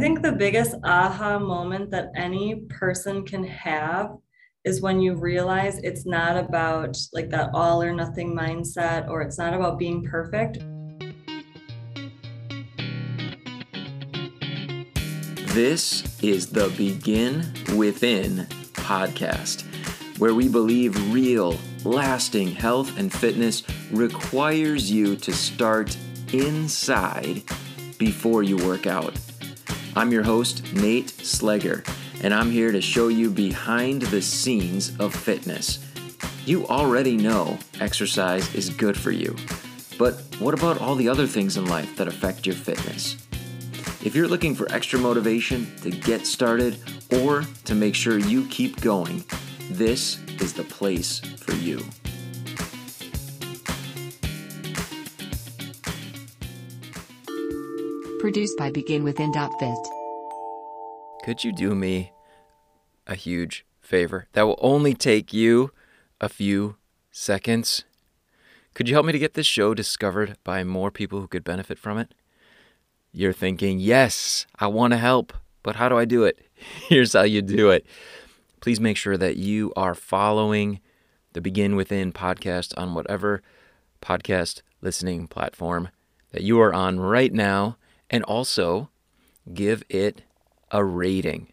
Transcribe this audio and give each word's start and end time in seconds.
think 0.00 0.22
the 0.22 0.32
biggest 0.32 0.76
aha 0.82 1.38
moment 1.38 1.90
that 1.90 2.08
any 2.16 2.62
person 2.70 3.22
can 3.22 3.44
have 3.44 4.16
is 4.64 4.80
when 4.80 4.98
you 4.98 5.14
realize 5.14 5.76
it's 5.80 6.06
not 6.06 6.38
about 6.38 6.96
like 7.12 7.28
that 7.28 7.50
all 7.52 7.82
or 7.82 7.92
nothing 7.92 8.34
mindset 8.34 9.06
or 9.10 9.20
it's 9.20 9.36
not 9.36 9.52
about 9.52 9.78
being 9.78 10.02
perfect. 10.02 10.60
This 15.52 16.18
is 16.22 16.48
the 16.48 16.72
Begin 16.78 17.52
Within 17.76 18.46
podcast, 18.72 19.66
where 20.18 20.32
we 20.32 20.48
believe 20.48 21.12
real, 21.12 21.58
lasting 21.84 22.52
health 22.52 22.98
and 22.98 23.12
fitness 23.12 23.64
requires 23.92 24.90
you 24.90 25.14
to 25.16 25.32
start 25.34 25.94
inside 26.32 27.42
before 27.98 28.42
you 28.42 28.56
work 28.56 28.86
out. 28.86 29.12
I'm 29.96 30.12
your 30.12 30.22
host, 30.22 30.72
Nate 30.72 31.08
Slegger, 31.08 31.84
and 32.22 32.32
I'm 32.32 32.50
here 32.50 32.70
to 32.70 32.80
show 32.80 33.08
you 33.08 33.28
behind 33.28 34.02
the 34.02 34.22
scenes 34.22 34.96
of 35.00 35.12
fitness. 35.12 35.84
You 36.46 36.64
already 36.68 37.16
know 37.16 37.58
exercise 37.80 38.54
is 38.54 38.70
good 38.70 38.96
for 38.96 39.10
you, 39.10 39.34
but 39.98 40.14
what 40.38 40.54
about 40.54 40.80
all 40.80 40.94
the 40.94 41.08
other 41.08 41.26
things 41.26 41.56
in 41.56 41.66
life 41.66 41.96
that 41.96 42.06
affect 42.06 42.46
your 42.46 42.54
fitness? 42.54 43.16
If 44.04 44.14
you're 44.14 44.28
looking 44.28 44.54
for 44.54 44.70
extra 44.72 44.98
motivation 44.98 45.74
to 45.82 45.90
get 45.90 46.24
started 46.24 46.78
or 47.12 47.44
to 47.64 47.74
make 47.74 47.96
sure 47.96 48.16
you 48.16 48.46
keep 48.46 48.80
going, 48.80 49.24
this 49.70 50.20
is 50.40 50.52
the 50.52 50.64
place 50.64 51.18
for 51.18 51.52
you. 51.54 51.84
Produced 58.20 58.58
by 58.58 58.70
BeginWithin.fit. 58.70 59.88
Could 61.24 61.42
you 61.42 61.52
do 61.52 61.74
me 61.74 62.12
a 63.06 63.14
huge 63.14 63.64
favor? 63.80 64.26
That 64.34 64.42
will 64.42 64.58
only 64.60 64.92
take 64.92 65.32
you 65.32 65.70
a 66.20 66.28
few 66.28 66.76
seconds. 67.10 67.84
Could 68.74 68.88
you 68.88 68.94
help 68.94 69.06
me 69.06 69.12
to 69.12 69.18
get 69.18 69.32
this 69.32 69.46
show 69.46 69.72
discovered 69.72 70.36
by 70.44 70.64
more 70.64 70.90
people 70.90 71.20
who 71.20 71.28
could 71.28 71.44
benefit 71.44 71.78
from 71.78 71.96
it? 71.96 72.12
You're 73.10 73.32
thinking, 73.32 73.80
yes, 73.80 74.44
I 74.58 74.66
want 74.66 74.92
to 74.92 74.98
help, 74.98 75.32
but 75.62 75.76
how 75.76 75.88
do 75.88 75.96
I 75.96 76.04
do 76.04 76.24
it? 76.24 76.38
Here's 76.88 77.14
how 77.14 77.22
you 77.22 77.40
do 77.40 77.70
it. 77.70 77.86
Please 78.60 78.80
make 78.80 78.98
sure 78.98 79.16
that 79.16 79.38
you 79.38 79.72
are 79.76 79.94
following 79.94 80.80
the 81.32 81.40
Begin 81.40 81.74
Within 81.74 82.12
podcast 82.12 82.74
on 82.76 82.92
whatever 82.92 83.40
podcast 84.02 84.60
listening 84.82 85.26
platform 85.26 85.88
that 86.32 86.42
you 86.42 86.60
are 86.60 86.74
on 86.74 87.00
right 87.00 87.32
now, 87.32 87.78
and 88.10 88.24
also 88.24 88.90
give 89.54 89.82
it 89.88 90.22
a 90.70 90.84
rating. 90.84 91.52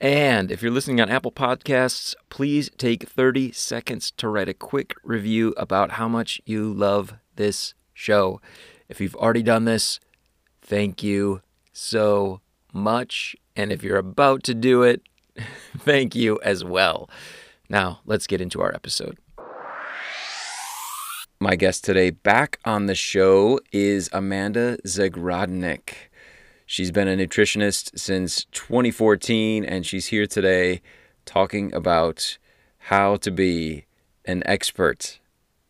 And 0.00 0.50
if 0.50 0.62
you're 0.62 0.72
listening 0.72 1.00
on 1.00 1.08
Apple 1.08 1.32
Podcasts, 1.32 2.14
please 2.28 2.70
take 2.76 3.08
30 3.08 3.52
seconds 3.52 4.10
to 4.12 4.28
write 4.28 4.48
a 4.48 4.54
quick 4.54 4.94
review 5.02 5.54
about 5.56 5.92
how 5.92 6.08
much 6.08 6.40
you 6.44 6.72
love 6.72 7.14
this 7.36 7.74
show. 7.94 8.40
If 8.88 9.00
you've 9.00 9.16
already 9.16 9.42
done 9.42 9.64
this, 9.64 10.00
thank 10.60 11.02
you 11.02 11.40
so 11.72 12.40
much. 12.72 13.36
And 13.54 13.72
if 13.72 13.82
you're 13.82 13.96
about 13.96 14.42
to 14.44 14.54
do 14.54 14.82
it, 14.82 15.00
thank 15.78 16.14
you 16.14 16.38
as 16.42 16.62
well. 16.62 17.08
Now, 17.68 18.00
let's 18.04 18.26
get 18.26 18.40
into 18.40 18.60
our 18.60 18.74
episode. 18.74 19.18
My 21.38 21.54
guest 21.54 21.84
today 21.84 22.08
back 22.08 22.58
on 22.64 22.86
the 22.86 22.94
show 22.94 23.60
is 23.70 24.08
Amanda 24.10 24.78
Zagrodnik. 24.86 26.08
She's 26.64 26.90
been 26.90 27.08
a 27.08 27.14
nutritionist 27.14 27.98
since 27.98 28.46
2014, 28.52 29.62
and 29.62 29.84
she's 29.84 30.06
here 30.06 30.26
today 30.26 30.80
talking 31.26 31.74
about 31.74 32.38
how 32.78 33.16
to 33.16 33.30
be 33.30 33.84
an 34.24 34.44
expert 34.46 35.20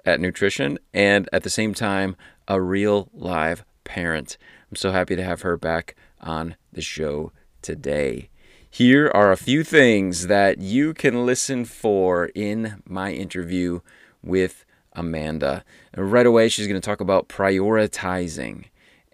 at 0.04 0.20
nutrition 0.20 0.78
and 0.94 1.28
at 1.32 1.42
the 1.42 1.50
same 1.50 1.74
time, 1.74 2.14
a 2.46 2.60
real 2.60 3.08
live 3.12 3.64
parent. 3.82 4.38
I'm 4.70 4.76
so 4.76 4.92
happy 4.92 5.16
to 5.16 5.24
have 5.24 5.42
her 5.42 5.56
back 5.56 5.96
on 6.20 6.54
the 6.72 6.80
show 6.80 7.32
today. 7.60 8.28
Here 8.70 9.10
are 9.12 9.32
a 9.32 9.36
few 9.36 9.64
things 9.64 10.28
that 10.28 10.58
you 10.58 10.94
can 10.94 11.26
listen 11.26 11.64
for 11.64 12.26
in 12.36 12.84
my 12.86 13.12
interview 13.12 13.80
with 14.22 14.64
Amanda. 14.96 15.64
right 15.96 16.26
away, 16.26 16.48
she's 16.48 16.66
going 16.66 16.80
to 16.80 16.84
talk 16.84 17.00
about 17.00 17.28
prioritizing 17.28 18.64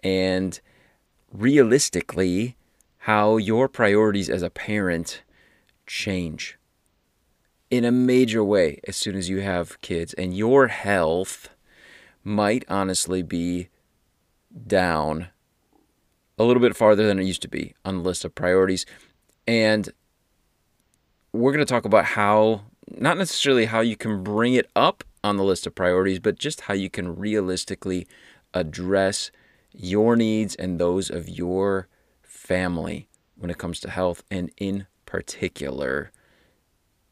and 0.03 0.59
realistically 1.31 2.55
how 2.99 3.37
your 3.37 3.67
priorities 3.67 4.29
as 4.29 4.41
a 4.41 4.49
parent 4.49 5.23
change 5.85 6.57
in 7.69 7.83
a 7.83 7.91
major 7.91 8.43
way 8.43 8.79
as 8.87 8.95
soon 8.95 9.15
as 9.15 9.29
you 9.29 9.41
have 9.41 9.81
kids, 9.81 10.13
and 10.13 10.37
your 10.37 10.67
health 10.67 11.49
might 12.23 12.63
honestly 12.69 13.23
be 13.23 13.67
down 14.67 15.27
a 16.37 16.43
little 16.43 16.61
bit 16.61 16.75
farther 16.75 17.05
than 17.07 17.19
it 17.19 17.25
used 17.25 17.41
to 17.41 17.47
be 17.47 17.73
on 17.83 17.97
the 17.97 18.03
list 18.03 18.23
of 18.23 18.35
priorities. 18.35 18.85
And 19.47 19.89
we're 21.31 21.51
going 21.51 21.65
to 21.65 21.73
talk 21.73 21.85
about 21.85 22.05
how, 22.05 22.61
not 22.87 23.17
necessarily 23.17 23.65
how 23.65 23.81
you 23.81 23.95
can 23.95 24.23
bring 24.23 24.53
it 24.53 24.69
up 24.75 25.03
on 25.23 25.37
the 25.37 25.43
list 25.43 25.65
of 25.65 25.75
priorities, 25.75 26.19
but 26.19 26.37
just 26.37 26.61
how 26.61 26.73
you 26.73 26.89
can 26.89 27.15
realistically 27.15 28.07
address 28.53 29.31
your 29.71 30.15
needs 30.15 30.55
and 30.55 30.79
those 30.79 31.09
of 31.09 31.29
your 31.29 31.87
family 32.21 33.07
when 33.35 33.49
it 33.49 33.57
comes 33.57 33.79
to 33.79 33.89
health, 33.89 34.23
and 34.29 34.51
in 34.57 34.85
particular, 35.05 36.11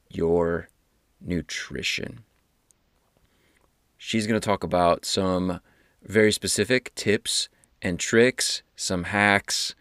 your 0.09 0.67
nutrition. 1.19 2.19
She's 3.97 4.27
going 4.27 4.39
to 4.39 4.45
talk 4.45 4.63
about 4.63 5.05
some 5.05 5.59
very 6.03 6.31
specific 6.31 6.93
tips 6.95 7.49
and 7.81 7.99
tricks, 7.99 8.63
some 8.75 9.05
hacks, 9.05 9.75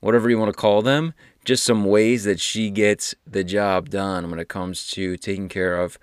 whatever 0.00 0.28
you 0.28 0.38
want 0.38 0.52
to 0.52 0.58
call 0.58 0.82
them, 0.82 1.14
just 1.44 1.64
some 1.64 1.84
ways 1.84 2.24
that 2.24 2.40
she 2.40 2.70
gets 2.70 3.14
the 3.26 3.44
job 3.44 3.90
done 3.90 4.30
when 4.30 4.38
it 4.38 4.48
comes 4.48 4.90
to 4.90 5.16
taking 5.16 5.48
care 5.48 5.80
of 5.80 5.98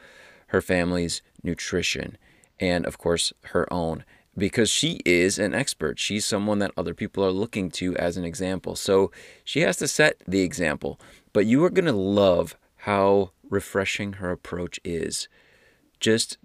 her 0.47 0.61
family's 0.61 1.21
nutrition 1.43 2.17
and, 2.59 2.85
of 2.85 2.97
course, 2.97 3.33
her 3.45 3.71
own. 3.71 4.03
Because 4.35 4.71
she 4.71 4.99
is 5.05 5.37
an 5.37 5.53
expert. 5.53 5.99
She's 5.99 6.25
someone 6.25 6.57
that 6.59 6.71
other 6.75 6.95
people 6.95 7.23
are 7.23 7.31
looking 7.31 7.69
to 7.71 7.95
as 7.97 8.17
an 8.17 8.25
example. 8.25 8.75
So 8.75 9.11
she 9.43 9.61
has 9.61 9.77
to 9.77 9.87
set 9.87 10.17
the 10.27 10.41
example. 10.41 10.99
But 11.33 11.45
you 11.45 11.63
are 11.63 11.69
going 11.69 11.85
to 11.85 11.91
love 11.91 12.57
how 12.77 13.31
refreshing 13.47 14.13
her 14.13 14.31
approach 14.31 14.79
is. 14.83 15.27
Just 15.99 16.37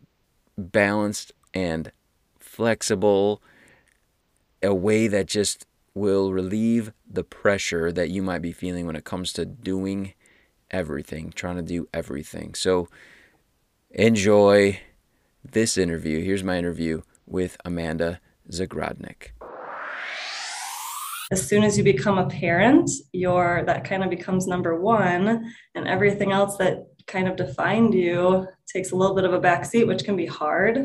balanced 0.59 1.33
and 1.55 1.91
flexible, 2.39 3.43
a 4.63 4.75
way 4.75 5.09
that 5.09 5.27
just 5.27 5.67
will 5.95 6.33
relieve 6.33 6.93
the 7.09 7.25
pressure 7.25 7.91
that 7.91 8.11
you 8.11 8.23
might 8.23 8.43
be 8.43 8.53
feeling 8.53 8.87
when 8.87 8.97
it 8.97 9.05
comes 9.05 9.33
to 9.33 9.47
doing 9.47 10.13
everything, 10.71 11.33
trying 11.35 11.57
to 11.57 11.63
do 11.63 11.89
everything. 11.95 12.55
So 12.55 12.89
enjoy 13.91 14.81
this 15.53 15.79
interview. 15.79 16.23
Here's 16.23 16.45
my 16.45 16.59
interview 16.59 17.03
with 17.27 17.57
Amanda 17.65 18.21
Zagrodnik. 18.51 19.31
As 21.31 21.47
soon 21.47 21.63
as 21.63 21.77
you 21.77 21.85
become 21.85 22.17
a 22.17 22.29
parent, 22.29 22.91
your 23.13 23.63
that 23.67 23.85
kind 23.85 24.03
of 24.03 24.11
becomes 24.11 24.47
number 24.47 24.81
one, 24.81 25.53
and 25.75 25.89
everything 25.89 26.33
else 26.33 26.57
that 26.57 26.87
kind 27.07 27.29
of 27.29 27.37
defined 27.37 27.93
you 27.95 28.47
takes 28.73 28.93
a 28.93 28.97
little 28.97 29.15
bit 29.15 29.25
of 29.25 29.35
a 29.35 29.41
backseat, 29.41 29.87
which 29.87 30.05
can 30.05 30.17
be 30.17 30.27
hard. 30.27 30.77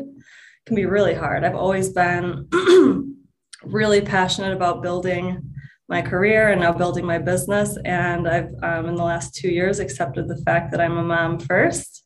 Can 0.66 0.76
be 0.76 0.86
really 0.86 1.14
hard. 1.14 1.44
I've 1.44 1.54
always 1.54 1.90
been 1.90 2.48
really 3.64 4.00
passionate 4.00 4.54
about 4.54 4.82
building 4.82 5.50
my 5.88 6.00
career 6.00 6.50
and 6.50 6.60
now 6.60 6.72
building 6.72 7.04
my 7.04 7.18
business. 7.18 7.76
And 7.84 8.26
I've, 8.26 8.50
um, 8.62 8.86
in 8.86 8.94
the 8.94 9.04
last 9.04 9.34
two 9.34 9.48
years, 9.48 9.78
accepted 9.78 10.28
the 10.28 10.38
fact 10.38 10.70
that 10.70 10.80
I'm 10.80 10.96
a 10.96 11.04
mom 11.04 11.38
first 11.38 12.03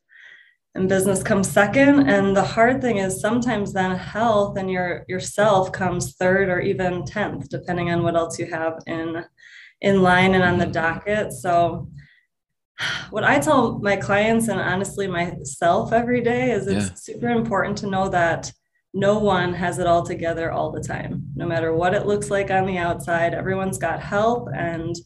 and 0.74 0.88
business 0.88 1.22
comes 1.22 1.50
second. 1.50 2.08
And 2.08 2.36
the 2.36 2.44
hard 2.44 2.80
thing 2.80 2.98
is 2.98 3.20
sometimes 3.20 3.72
then 3.72 3.96
health 3.96 4.56
and 4.56 4.70
your 4.70 5.04
yourself 5.08 5.72
comes 5.72 6.14
third 6.14 6.48
or 6.48 6.60
even 6.60 7.02
10th, 7.02 7.48
depending 7.48 7.90
on 7.90 8.02
what 8.02 8.16
else 8.16 8.38
you 8.38 8.46
have 8.46 8.78
in 8.86 9.24
in 9.80 10.02
line 10.02 10.34
and 10.34 10.44
on 10.44 10.58
the 10.58 10.66
docket. 10.66 11.32
So 11.32 11.88
what 13.10 13.24
I 13.24 13.38
tell 13.38 13.78
my 13.80 13.96
clients 13.96 14.48
and 14.48 14.60
honestly 14.60 15.06
myself 15.06 15.92
every 15.92 16.20
day 16.20 16.50
is 16.52 16.66
it's 16.66 16.88
yeah. 16.88 16.94
super 16.94 17.28
important 17.28 17.78
to 17.78 17.86
know 17.86 18.08
that 18.08 18.52
no 18.94 19.18
one 19.18 19.52
has 19.52 19.78
it 19.78 19.86
all 19.86 20.02
together 20.02 20.50
all 20.50 20.72
the 20.72 20.82
time, 20.82 21.24
no 21.34 21.46
matter 21.46 21.74
what 21.74 21.94
it 21.94 22.06
looks 22.06 22.30
like 22.30 22.50
on 22.50 22.66
the 22.66 22.78
outside. 22.78 23.34
Everyone's 23.34 23.78
got 23.78 24.00
help 24.00 24.48
and 24.54 24.96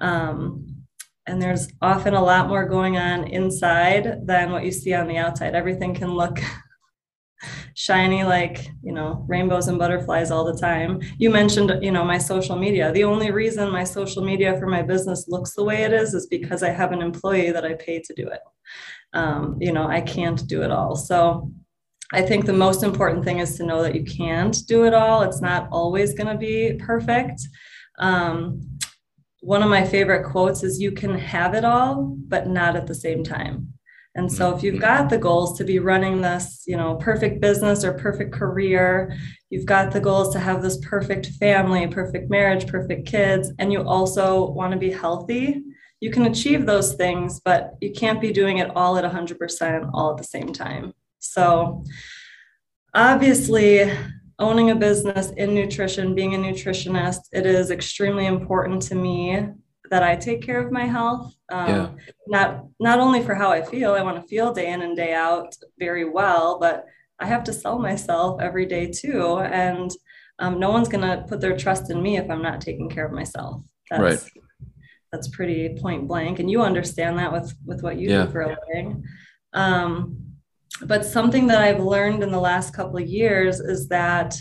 um, 0.00 0.81
and 1.26 1.40
there's 1.40 1.68
often 1.80 2.14
a 2.14 2.22
lot 2.22 2.48
more 2.48 2.68
going 2.68 2.96
on 2.96 3.24
inside 3.24 4.26
than 4.26 4.50
what 4.50 4.64
you 4.64 4.72
see 4.72 4.92
on 4.92 5.06
the 5.06 5.18
outside. 5.18 5.54
Everything 5.54 5.94
can 5.94 6.10
look 6.10 6.40
shiny 7.74 8.22
like 8.22 8.68
you 8.82 8.92
know 8.92 9.24
rainbows 9.28 9.68
and 9.68 9.78
butterflies 9.78 10.30
all 10.30 10.44
the 10.44 10.58
time. 10.58 11.00
You 11.18 11.30
mentioned 11.30 11.72
you 11.82 11.92
know 11.92 12.04
my 12.04 12.18
social 12.18 12.56
media. 12.56 12.92
The 12.92 13.04
only 13.04 13.30
reason 13.30 13.70
my 13.70 13.84
social 13.84 14.24
media 14.24 14.58
for 14.58 14.66
my 14.66 14.82
business 14.82 15.26
looks 15.28 15.54
the 15.54 15.64
way 15.64 15.82
it 15.82 15.92
is 15.92 16.14
is 16.14 16.26
because 16.26 16.62
i 16.62 16.70
have 16.70 16.92
an 16.92 17.02
employee 17.02 17.50
that 17.50 17.64
i 17.64 17.74
pay 17.74 18.00
to 18.00 18.14
do 18.14 18.28
it. 18.28 18.40
Um, 19.12 19.58
you 19.60 19.72
know 19.72 19.86
i 19.86 20.00
can't 20.00 20.46
do 20.46 20.62
it 20.62 20.70
all. 20.70 20.96
So 20.96 21.50
i 22.12 22.22
think 22.22 22.46
the 22.46 22.52
most 22.52 22.82
important 22.82 23.24
thing 23.24 23.38
is 23.38 23.56
to 23.56 23.66
know 23.66 23.82
that 23.82 23.94
you 23.94 24.04
can't 24.04 24.56
do 24.66 24.84
it 24.86 24.94
all. 24.94 25.22
It's 25.22 25.40
not 25.40 25.68
always 25.70 26.14
going 26.14 26.28
to 26.28 26.36
be 26.36 26.78
perfect. 26.78 27.40
Um, 27.98 28.60
one 29.42 29.62
of 29.62 29.68
my 29.68 29.84
favorite 29.84 30.24
quotes 30.24 30.62
is 30.62 30.80
you 30.80 30.92
can 30.92 31.16
have 31.16 31.54
it 31.54 31.64
all 31.64 32.16
but 32.28 32.48
not 32.48 32.74
at 32.74 32.86
the 32.86 32.94
same 32.94 33.22
time 33.22 33.72
and 34.14 34.30
so 34.30 34.54
if 34.54 34.62
you've 34.62 34.74
mm-hmm. 34.74 34.82
got 34.82 35.08
the 35.08 35.16
goals 35.16 35.56
to 35.56 35.64
be 35.64 35.78
running 35.78 36.20
this, 36.20 36.64
you 36.66 36.76
know, 36.76 36.96
perfect 36.96 37.40
business 37.40 37.82
or 37.82 37.94
perfect 37.94 38.32
career, 38.32 39.16
you've 39.48 39.64
got 39.64 39.90
the 39.90 40.00
goals 40.00 40.34
to 40.34 40.38
have 40.38 40.60
this 40.60 40.78
perfect 40.84 41.26
family, 41.40 41.86
perfect 41.86 42.28
marriage, 42.28 42.66
perfect 42.66 43.06
kids, 43.06 43.50
and 43.58 43.72
you 43.72 43.82
also 43.82 44.50
want 44.50 44.72
to 44.72 44.78
be 44.78 44.90
healthy, 44.90 45.62
you 46.00 46.10
can 46.10 46.26
achieve 46.26 46.66
those 46.66 46.94
things, 46.94 47.40
but 47.44 47.74
you 47.80 47.92
can't 47.92 48.20
be 48.20 48.32
doing 48.32 48.58
it 48.58 48.70
all 48.74 48.98
at 48.98 49.10
100% 49.10 49.90
all 49.94 50.10
at 50.10 50.16
the 50.16 50.24
same 50.24 50.52
time. 50.52 50.92
So 51.20 51.84
obviously, 52.92 53.90
owning 54.38 54.70
a 54.70 54.74
business 54.74 55.30
in 55.36 55.54
nutrition, 55.54 56.14
being 56.14 56.34
a 56.34 56.38
nutritionist, 56.38 57.20
it 57.32 57.46
is 57.46 57.70
extremely 57.70 58.26
important 58.26 58.82
to 58.82 58.94
me 58.94 59.46
that 59.90 60.02
I 60.02 60.16
take 60.16 60.42
care 60.42 60.58
of 60.58 60.72
my 60.72 60.86
health. 60.86 61.34
Um, 61.50 61.68
yeah. 61.68 61.90
Not 62.26 62.64
not 62.80 62.98
only 62.98 63.22
for 63.22 63.34
how 63.34 63.50
I 63.50 63.62
feel, 63.62 63.92
I 63.92 64.02
want 64.02 64.20
to 64.20 64.28
feel 64.28 64.52
day 64.52 64.72
in 64.72 64.82
and 64.82 64.96
day 64.96 65.12
out 65.12 65.54
very 65.78 66.08
well, 66.08 66.58
but 66.58 66.86
I 67.20 67.26
have 67.26 67.44
to 67.44 67.52
sell 67.52 67.78
myself 67.78 68.40
every 68.40 68.66
day 68.66 68.90
too, 68.90 69.38
and 69.38 69.90
um, 70.38 70.58
no 70.58 70.70
one's 70.70 70.88
gonna 70.88 71.24
put 71.28 71.40
their 71.40 71.56
trust 71.56 71.90
in 71.90 72.02
me 72.02 72.16
if 72.16 72.30
I'm 72.30 72.42
not 72.42 72.60
taking 72.60 72.88
care 72.88 73.04
of 73.04 73.12
myself. 73.12 73.62
That's, 73.90 74.02
right. 74.02 74.32
That's 75.12 75.28
pretty 75.28 75.76
point 75.80 76.08
blank, 76.08 76.38
and 76.38 76.50
you 76.50 76.62
understand 76.62 77.18
that 77.18 77.32
with 77.32 77.54
with 77.66 77.82
what 77.82 77.98
you 77.98 78.08
yeah. 78.08 78.24
do 78.24 78.32
for 78.32 78.40
a 78.40 78.56
living. 78.66 79.04
Um, 79.52 80.31
but 80.80 81.04
something 81.04 81.46
that 81.48 81.60
I've 81.60 81.80
learned 81.80 82.22
in 82.22 82.30
the 82.30 82.40
last 82.40 82.74
couple 82.74 82.96
of 82.96 83.06
years 83.06 83.60
is 83.60 83.88
that 83.88 84.36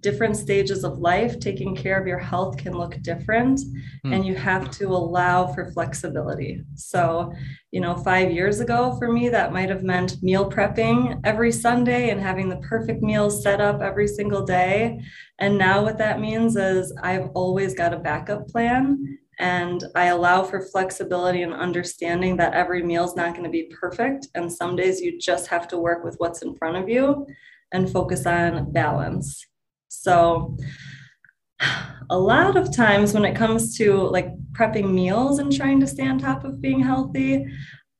different 0.00 0.36
stages 0.36 0.84
of 0.84 0.98
life, 0.98 1.40
taking 1.40 1.74
care 1.74 1.98
of 1.98 2.06
your 2.06 2.18
health 2.18 2.56
can 2.58 2.72
look 2.74 3.00
different, 3.02 3.60
mm. 4.04 4.14
and 4.14 4.26
you 4.26 4.34
have 4.34 4.70
to 4.70 4.88
allow 4.88 5.46
for 5.46 5.72
flexibility. 5.72 6.62
So, 6.74 7.32
you 7.70 7.80
know, 7.80 7.96
five 7.96 8.30
years 8.30 8.60
ago 8.60 8.96
for 8.98 9.10
me, 9.10 9.28
that 9.30 9.52
might 9.52 9.70
have 9.70 9.82
meant 9.82 10.22
meal 10.22 10.50
prepping 10.50 11.20
every 11.24 11.52
Sunday 11.52 12.10
and 12.10 12.20
having 12.20 12.48
the 12.48 12.58
perfect 12.58 13.02
meals 13.02 13.42
set 13.42 13.60
up 13.60 13.80
every 13.80 14.06
single 14.06 14.44
day. 14.44 15.00
And 15.38 15.56
now, 15.58 15.82
what 15.82 15.98
that 15.98 16.20
means 16.20 16.56
is 16.56 16.94
I've 17.02 17.30
always 17.34 17.74
got 17.74 17.94
a 17.94 17.98
backup 17.98 18.48
plan. 18.48 19.18
And 19.38 19.84
I 19.94 20.06
allow 20.06 20.42
for 20.42 20.60
flexibility 20.60 21.42
and 21.42 21.52
understanding 21.52 22.36
that 22.38 22.54
every 22.54 22.82
meal 22.82 23.04
is 23.04 23.16
not 23.16 23.32
going 23.32 23.44
to 23.44 23.50
be 23.50 23.70
perfect. 23.80 24.28
And 24.34 24.50
some 24.50 24.76
days 24.76 25.00
you 25.00 25.18
just 25.18 25.48
have 25.48 25.68
to 25.68 25.78
work 25.78 26.04
with 26.04 26.14
what's 26.18 26.42
in 26.42 26.54
front 26.54 26.76
of 26.76 26.88
you 26.88 27.26
and 27.72 27.90
focus 27.90 28.26
on 28.26 28.72
balance. 28.72 29.46
So, 29.88 30.56
a 32.10 32.18
lot 32.18 32.56
of 32.56 32.74
times 32.74 33.12
when 33.14 33.24
it 33.24 33.34
comes 33.34 33.76
to 33.78 33.94
like 33.94 34.28
prepping 34.52 34.92
meals 34.92 35.38
and 35.38 35.54
trying 35.54 35.80
to 35.80 35.86
stay 35.86 36.06
on 36.06 36.18
top 36.18 36.44
of 36.44 36.60
being 36.60 36.80
healthy, 36.80 37.46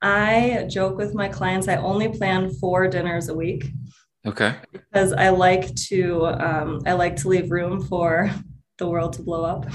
I 0.03 0.67
joke 0.71 0.97
with 0.97 1.15
my 1.15 1.29
clients, 1.29 1.69
I 1.69 1.77
only 1.77 2.09
plan 2.09 2.51
four 2.51 2.87
dinners 2.89 3.29
a 3.29 3.35
week. 3.35 3.67
Okay. 4.27 4.57
Because 4.73 5.13
I 5.13 5.31
like 5.31 5.75
to 5.89 6.27
um, 6.27 6.83
I 6.87 6.93
like 6.93 7.17
to 7.17 7.29
leave 7.29 7.51
room 7.51 7.83
for 7.83 8.31
the 8.79 8.89
world 8.89 9.15
to 9.15 9.23
blow 9.23 9.45
up. 9.45 9.67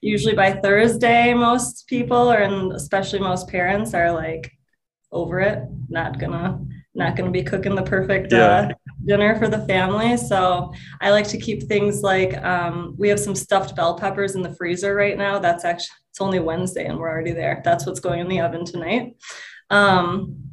Usually 0.00 0.34
by 0.34 0.52
Thursday, 0.52 1.34
most 1.34 1.86
people, 1.86 2.30
or 2.32 2.38
and 2.38 2.72
especially 2.72 3.18
most 3.18 3.48
parents, 3.48 3.94
are 3.94 4.12
like 4.12 4.50
over 5.12 5.40
it, 5.40 5.64
not 5.88 6.18
gonna 6.18 6.60
not 6.94 7.16
gonna 7.16 7.30
be 7.30 7.42
cooking 7.42 7.74
the 7.74 7.82
perfect 7.82 8.32
yeah. 8.32 8.38
uh, 8.46 8.68
dinner 9.06 9.38
for 9.38 9.48
the 9.48 9.64
family. 9.66 10.16
So 10.16 10.72
I 11.00 11.10
like 11.10 11.28
to 11.28 11.38
keep 11.38 11.64
things 11.64 12.02
like 12.02 12.36
um, 12.42 12.94
we 12.98 13.08
have 13.08 13.20
some 13.20 13.34
stuffed 13.34 13.76
bell 13.76 13.96
peppers 13.96 14.34
in 14.34 14.42
the 14.42 14.54
freezer 14.56 14.94
right 14.94 15.16
now. 15.16 15.38
That's 15.38 15.64
actually 15.64 15.96
it's 16.10 16.20
only 16.20 16.40
Wednesday 16.40 16.86
and 16.86 16.98
we're 16.98 17.08
already 17.08 17.32
there. 17.32 17.62
That's 17.64 17.86
what's 17.86 18.00
going 18.00 18.20
in 18.20 18.28
the 18.28 18.40
oven 18.40 18.64
tonight. 18.64 19.16
Um, 19.70 20.49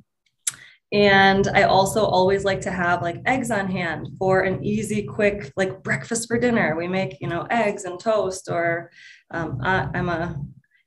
and 0.93 1.47
I 1.53 1.63
also 1.63 2.05
always 2.05 2.45
like 2.45 2.61
to 2.61 2.71
have 2.71 3.01
like 3.01 3.21
eggs 3.25 3.51
on 3.51 3.69
hand 3.69 4.07
for 4.17 4.41
an 4.41 4.63
easy, 4.63 5.03
quick 5.03 5.51
like 5.57 5.83
breakfast 5.83 6.27
for 6.27 6.39
dinner. 6.39 6.75
We 6.77 6.87
make 6.87 7.17
you 7.19 7.27
know 7.27 7.45
eggs 7.49 7.83
and 7.83 7.99
toast, 7.99 8.49
or 8.49 8.89
um, 9.31 9.59
I, 9.61 9.89
I'm 9.93 10.09
a 10.09 10.39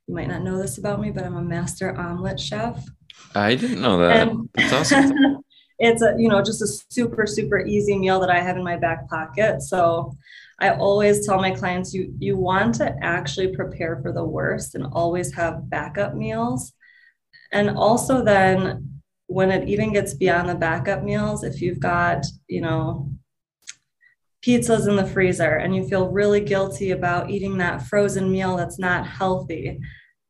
you 0.07 0.15
might 0.15 0.27
not 0.27 0.41
know 0.41 0.57
this 0.57 0.77
about 0.77 0.99
me, 0.99 1.11
but 1.11 1.23
I'm 1.23 1.37
a 1.37 1.41
master 1.41 1.95
omelet 1.95 2.39
chef. 2.39 2.83
I 3.35 3.55
didn't 3.55 3.81
know 3.81 3.99
that. 3.99 4.27
And, 4.27 4.49
That's 4.55 4.73
awesome. 4.91 5.43
it's 5.81 6.01
a 6.01 6.15
you 6.17 6.29
know 6.29 6.41
just 6.41 6.61
a 6.61 6.67
super 6.67 7.25
super 7.25 7.65
easy 7.65 7.97
meal 7.97 8.19
that 8.19 8.29
i 8.29 8.39
have 8.39 8.55
in 8.55 8.63
my 8.63 8.77
back 8.77 9.09
pocket 9.09 9.63
so 9.63 10.15
i 10.59 10.69
always 10.69 11.25
tell 11.25 11.37
my 11.41 11.49
clients 11.49 11.91
you 11.91 12.13
you 12.19 12.37
want 12.37 12.75
to 12.75 12.95
actually 13.01 13.47
prepare 13.55 13.99
for 14.01 14.13
the 14.13 14.23
worst 14.23 14.75
and 14.75 14.85
always 14.93 15.33
have 15.33 15.67
backup 15.71 16.13
meals 16.13 16.73
and 17.51 17.69
also 17.71 18.23
then 18.23 18.90
when 19.31 19.51
it 19.51 19.67
even 19.67 19.93
gets 19.93 20.13
beyond 20.13 20.49
the 20.49 20.55
backup 20.55 21.03
meals 21.03 21.43
if 21.43 21.61
you've 21.61 21.79
got 21.79 22.25
you 22.47 22.61
know 22.61 23.09
pizzas 24.45 24.87
in 24.87 24.95
the 24.95 25.05
freezer 25.05 25.55
and 25.55 25.75
you 25.75 25.87
feel 25.87 26.09
really 26.09 26.41
guilty 26.41 26.91
about 26.91 27.29
eating 27.29 27.57
that 27.57 27.81
frozen 27.83 28.31
meal 28.31 28.57
that's 28.57 28.79
not 28.79 29.07
healthy 29.07 29.79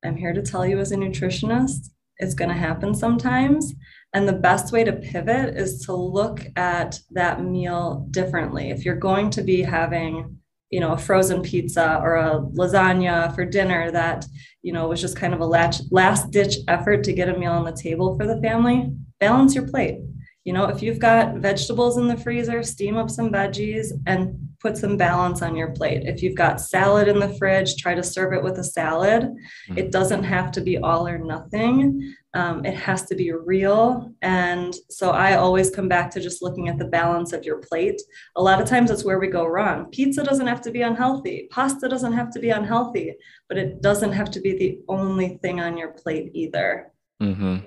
i'm 0.04 0.18
here 0.18 0.34
to 0.34 0.42
tell 0.42 0.66
you 0.66 0.80
as 0.80 0.92
a 0.92 0.96
nutritionist 0.96 1.90
it's 2.18 2.36
going 2.36 2.50
to 2.50 2.56
happen 2.56 2.94
sometimes 2.94 3.74
and 4.14 4.28
the 4.28 4.34
best 4.34 4.74
way 4.74 4.84
to 4.84 4.92
pivot 4.92 5.56
is 5.56 5.86
to 5.86 5.96
look 5.96 6.46
at 6.58 7.00
that 7.12 7.44
meal 7.44 8.06
differently. 8.12 8.70
If 8.70 8.84
you're 8.84 8.96
going 8.96 9.30
to 9.32 9.42
be 9.42 9.62
having, 9.62 10.38
you 10.72 10.80
know, 10.80 10.94
a 10.94 10.98
frozen 10.98 11.42
pizza 11.42 12.00
or 12.02 12.16
a 12.16 12.40
lasagna 12.56 13.34
for 13.36 13.46
dinner 13.46 13.92
that, 13.92 14.26
you 14.64 14.72
know, 14.72 14.88
was 14.88 15.02
just 15.02 15.18
kind 15.18 15.34
of 15.34 15.42
a 15.42 15.46
last 15.46 16.32
ditch 16.32 16.56
effort 16.68 17.04
to 17.04 17.14
get 17.14 17.30
a 17.30 17.38
meal 17.38 17.52
on 17.52 17.66
the 17.66 17.74
table 17.74 18.18
for 18.18 18.26
the 18.26 18.42
family, 18.42 18.90
balance 19.20 19.54
your 19.54 19.68
plate. 19.68 20.00
You 20.46 20.54
know, 20.54 20.66
if 20.66 20.82
you've 20.82 20.98
got 20.98 21.36
vegetables 21.36 21.98
in 21.98 22.08
the 22.08 22.18
freezer, 22.18 22.64
steam 22.64 22.98
up 22.98 23.12
some 23.12 23.32
veggies 23.32 23.92
and 24.08 24.41
put 24.62 24.78
some 24.78 24.96
balance 24.96 25.42
on 25.42 25.56
your 25.56 25.72
plate. 25.72 26.04
If 26.06 26.22
you've 26.22 26.36
got 26.36 26.62
salad 26.62 27.08
in 27.08 27.20
the 27.20 27.34
fridge, 27.36 27.76
try 27.78 27.96
to 27.96 28.04
serve 28.04 28.34
it 28.34 28.44
with 28.44 28.60
a 28.60 28.64
salad. 28.64 29.24
Mm-hmm. 29.24 29.78
It 29.78 29.92
doesn't 29.92 30.24
have 30.24 30.52
to 30.54 30.62
be 30.62 30.78
all 30.78 31.08
or 31.08 31.18
nothing. 31.18 32.16
Um, 32.34 32.64
it 32.64 32.76
has 32.76 33.06
to 33.08 33.16
be 33.16 33.32
real. 33.32 34.14
And 34.22 34.74
so 34.90 35.12
I 35.12 35.36
always 35.36 35.70
come 35.70 35.90
back 35.90 36.12
to 36.12 36.22
just 36.22 36.42
looking 36.42 36.70
at 36.70 36.78
the 36.78 36.86
balance 36.86 37.34
of 37.34 37.44
your 37.44 37.58
plate. 37.58 38.02
A 38.38 38.42
lot 38.42 38.62
of 38.62 38.68
times 38.68 38.90
that's 38.90 39.04
where 39.04 39.20
we 39.20 39.28
go 39.28 39.46
wrong. 39.46 39.88
Pizza 39.92 40.24
doesn't 40.24 40.48
have 40.48 40.62
to 40.62 40.72
be 40.72 40.82
unhealthy, 40.82 41.48
pasta 41.52 41.90
doesn't 41.90 42.14
have 42.14 42.32
to 42.32 42.40
be 42.40 42.52
unhealthy, 42.52 43.16
but 43.50 43.58
it 43.58 43.82
doesn't 43.82 44.14
have 44.14 44.32
to 44.32 44.40
be 44.40 44.58
the 44.58 44.80
only 44.88 45.40
thing 45.42 45.60
on 45.60 45.78
your 45.78 45.90
plate 45.90 46.32
either. 46.34 46.92
Mm-hmm. 47.22 47.66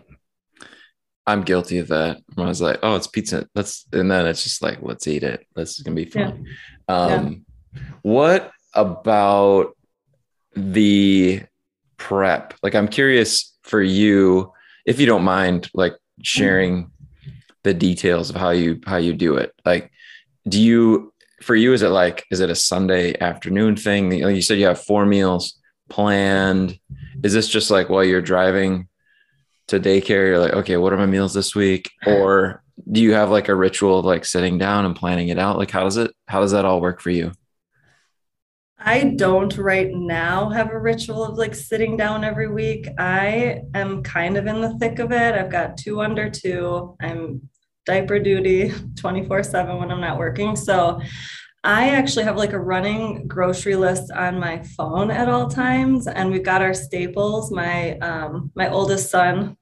I'm 1.27 1.43
guilty 1.43 1.79
of 1.79 1.89
that. 1.89 2.19
I 2.37 2.43
was 2.43 2.61
like, 2.61 2.79
oh, 2.83 2.97
it's 2.97 3.07
pizza. 3.07 3.49
Let's, 3.55 3.87
and 3.93 4.11
then 4.11 4.27
it's 4.27 4.45
just 4.45 4.61
like, 4.61 4.79
let's 4.83 5.07
eat 5.07 5.23
it. 5.23 5.47
This 5.55 5.79
is 5.79 5.81
gonna 5.83 5.95
be 5.95 6.05
fun. 6.05 6.45
Yeah. 6.45 6.53
Um, 6.89 7.45
yeah. 7.75 7.83
What 8.03 8.51
about 8.75 9.77
the 10.55 11.43
prep? 11.97 12.55
Like, 12.63 12.75
I'm 12.75 12.89
curious 12.89 13.57
for 13.63 13.83
you, 13.83 14.53
if 14.87 15.01
you 15.01 15.07
don't 15.07 15.25
mind, 15.25 15.71
like 15.75 15.97
sharing 16.23 16.91
the 17.63 17.75
details 17.75 18.31
of 18.31 18.37
how 18.37 18.51
you 18.51 18.81
how 18.87 18.97
you 18.97 19.15
do 19.15 19.37
it. 19.37 19.53
Like, 19.65 19.91
do 20.49 20.61
you 20.61 21.13
for 21.43 21.55
you 21.55 21.73
is 21.73 21.83
it 21.83 21.89
like 21.89 22.25
is 22.31 22.41
it 22.41 22.51
a 22.51 22.55
Sunday 22.55 23.19
afternoon 23.19 23.77
thing? 23.77 24.13
You 24.13 24.43
said 24.43 24.59
you 24.59 24.67
have 24.67 24.81
four 24.81 25.07
meals 25.07 25.59
planned. 25.89 26.79
Is 27.23 27.33
this 27.33 27.49
just 27.49 27.71
like 27.71 27.89
while 27.89 28.05
you're 28.05 28.21
driving 28.21 28.89
to 29.69 29.81
daycare 29.81 30.29
you're 30.29 30.39
like 30.39 30.53
okay 30.53 30.77
what 30.77 30.93
are 30.93 30.99
my 30.99 31.07
meals 31.07 31.35
this 31.35 31.55
week 31.55 31.91
or 32.07 32.63
do 32.91 33.01
you 33.01 33.13
have 33.13 33.31
like 33.31 33.49
a 33.49 33.55
ritual 33.55 33.99
of 33.99 34.05
like 34.05 34.25
sitting 34.25 34.59
down 34.59 34.85
and 34.85 34.97
planning 34.97 35.29
it 35.29 35.39
out 35.39 35.59
like 35.59 35.71
how 35.71 35.85
does 35.85 35.97
it 35.97 36.13
how 36.27 36.41
does 36.41 36.53
that 36.53 36.65
all 36.65 36.81
work 36.81 37.01
for 37.01 37.11
you 37.11 37.33
I 38.87 39.15
don't 39.17 39.57
right 39.57 39.91
now 39.91 40.51
have 40.51 40.71
a 40.71 40.79
ritual 40.79 41.25
of 41.25 41.39
like 41.39 41.55
sitting 41.55 41.97
down 41.97 42.23
every 42.23 42.53
week. 42.53 42.87
I 42.99 43.63
am 43.73 44.03
kind 44.03 44.37
of 44.37 44.47
in 44.47 44.61
the 44.61 44.77
thick 44.79 44.99
of 44.99 45.11
it. 45.11 45.35
I've 45.35 45.51
got 45.51 45.79
two 45.79 46.03
under 46.03 46.29
two. 46.29 46.95
I'm 47.01 47.49
diaper 47.87 48.19
duty 48.19 48.73
24 48.97 49.43
7 49.43 49.79
when 49.79 49.91
I'm 49.91 50.03
not 50.03 50.19
working. 50.19 50.55
So 50.55 51.01
I 51.63 51.91
actually 51.91 52.25
have 52.25 52.37
like 52.37 52.53
a 52.53 52.61
running 52.61 53.27
grocery 53.27 53.75
list 53.75 54.13
on 54.13 54.39
my 54.39 54.63
phone 54.77 55.11
at 55.11 55.31
all 55.31 55.49
times, 55.49 56.07
and 56.07 56.31
we've 56.31 56.43
got 56.43 56.61
our 56.61 56.75
staples. 56.75 57.51
My 57.51 57.97
um, 57.99 58.53
my 58.55 58.69
oldest 58.69 59.11
son 59.11 59.57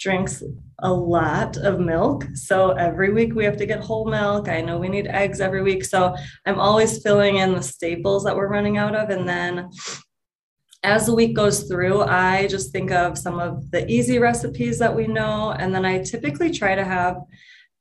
drinks 0.00 0.42
a 0.80 0.92
lot 0.92 1.56
of 1.58 1.78
milk. 1.78 2.26
So 2.34 2.70
every 2.70 3.12
week 3.12 3.34
we 3.34 3.44
have 3.44 3.58
to 3.58 3.66
get 3.66 3.80
whole 3.80 4.10
milk. 4.10 4.48
I 4.48 4.62
know 4.62 4.78
we 4.78 4.88
need 4.88 5.06
eggs 5.06 5.40
every 5.40 5.62
week. 5.62 5.84
So 5.84 6.16
I'm 6.46 6.58
always 6.58 7.02
filling 7.02 7.36
in 7.36 7.54
the 7.54 7.62
staples 7.62 8.24
that 8.24 8.34
we're 8.34 8.48
running 8.48 8.78
out 8.78 8.94
of. 8.94 9.10
And 9.10 9.28
then 9.28 9.70
as 10.82 11.06
the 11.06 11.14
week 11.14 11.36
goes 11.36 11.64
through, 11.64 12.02
I 12.02 12.46
just 12.46 12.72
think 12.72 12.90
of 12.90 13.18
some 13.18 13.38
of 13.38 13.70
the 13.70 13.88
easy 13.90 14.18
recipes 14.18 14.78
that 14.78 14.96
we 14.96 15.06
know. 15.06 15.52
And 15.52 15.74
then 15.74 15.84
I 15.84 16.02
typically 16.02 16.50
try 16.50 16.74
to 16.74 16.84
have 16.84 17.18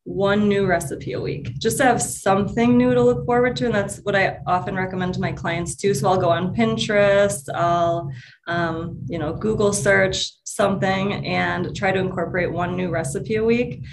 one 0.03 0.47
new 0.47 0.65
recipe 0.65 1.13
a 1.13 1.21
week 1.21 1.53
just 1.59 1.77
to 1.77 1.83
have 1.83 2.01
something 2.01 2.75
new 2.75 2.93
to 2.95 3.01
look 3.01 3.25
forward 3.27 3.55
to 3.55 3.65
and 3.65 3.75
that's 3.75 3.99
what 3.99 4.15
i 4.15 4.39
often 4.47 4.75
recommend 4.75 5.13
to 5.13 5.19
my 5.19 5.31
clients 5.31 5.75
too 5.75 5.93
so 5.93 6.07
i'll 6.09 6.19
go 6.19 6.29
on 6.29 6.55
pinterest 6.55 7.43
i'll 7.53 8.11
um, 8.47 8.99
you 9.07 9.19
know 9.19 9.33
google 9.33 9.71
search 9.71 10.31
something 10.59 11.25
and 11.25 11.73
try 11.73 11.89
to 11.93 11.99
incorporate 12.07 12.51
one 12.51 12.75
new 12.75 12.89
recipe 12.89 13.35
a 13.37 13.43
week. 13.43 13.85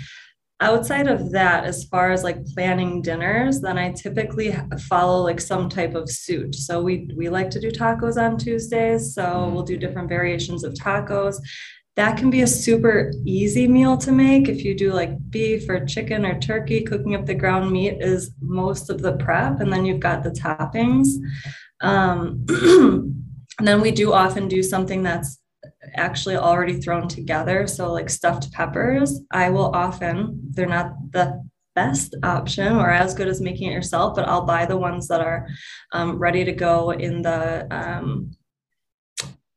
Outside 0.60 1.06
of 1.06 1.30
that 1.30 1.64
as 1.64 1.84
far 1.84 2.10
as 2.10 2.24
like 2.24 2.44
planning 2.54 3.02
dinners 3.02 3.60
then 3.60 3.76
i 3.76 3.92
typically 3.92 4.56
follow 4.88 5.18
like 5.22 5.40
some 5.40 5.68
type 5.68 5.94
of 5.94 6.10
suit. 6.10 6.54
So 6.66 6.72
we 6.82 6.94
we 7.20 7.26
like 7.38 7.50
to 7.50 7.60
do 7.64 7.70
tacos 7.70 8.16
on 8.24 8.32
tuesdays 8.36 9.14
so 9.16 9.24
mm-hmm. 9.24 9.52
we'll 9.52 9.70
do 9.72 9.82
different 9.84 10.08
variations 10.08 10.64
of 10.64 10.72
tacos. 10.74 11.36
That 12.00 12.18
can 12.18 12.30
be 12.36 12.42
a 12.42 12.54
super 12.64 13.12
easy 13.24 13.66
meal 13.76 13.96
to 14.06 14.12
make. 14.24 14.48
If 14.48 14.64
you 14.64 14.74
do 14.84 14.92
like 15.00 15.12
beef 15.30 15.68
or 15.68 15.86
chicken 15.94 16.26
or 16.26 16.34
turkey 16.40 16.80
cooking 16.90 17.14
up 17.14 17.26
the 17.26 17.40
ground 17.42 17.70
meat 17.70 17.96
is 18.12 18.32
most 18.40 18.90
of 18.90 18.98
the 19.04 19.14
prep 19.24 19.60
and 19.60 19.70
then 19.72 19.84
you've 19.86 20.06
got 20.08 20.22
the 20.22 20.36
toppings. 20.44 21.08
Um, 21.90 22.44
and 23.60 23.68
then 23.68 23.80
we 23.80 23.90
do 24.02 24.12
often 24.12 24.48
do 24.48 24.62
something 24.62 25.02
that's 25.02 25.38
actually 25.94 26.36
already 26.36 26.80
thrown 26.80 27.08
together 27.08 27.66
so 27.66 27.92
like 27.92 28.10
stuffed 28.10 28.52
peppers 28.52 29.20
i 29.30 29.50
will 29.50 29.74
often 29.74 30.40
they're 30.50 30.66
not 30.66 30.92
the 31.10 31.42
best 31.74 32.14
option 32.22 32.76
or 32.76 32.90
as 32.90 33.14
good 33.14 33.28
as 33.28 33.40
making 33.40 33.70
it 33.70 33.74
yourself 33.74 34.14
but 34.14 34.26
i'll 34.26 34.46
buy 34.46 34.64
the 34.64 34.76
ones 34.76 35.08
that 35.08 35.20
are 35.20 35.46
um, 35.92 36.18
ready 36.18 36.44
to 36.44 36.52
go 36.52 36.90
in 36.90 37.20
the 37.22 37.66
um, 37.70 38.30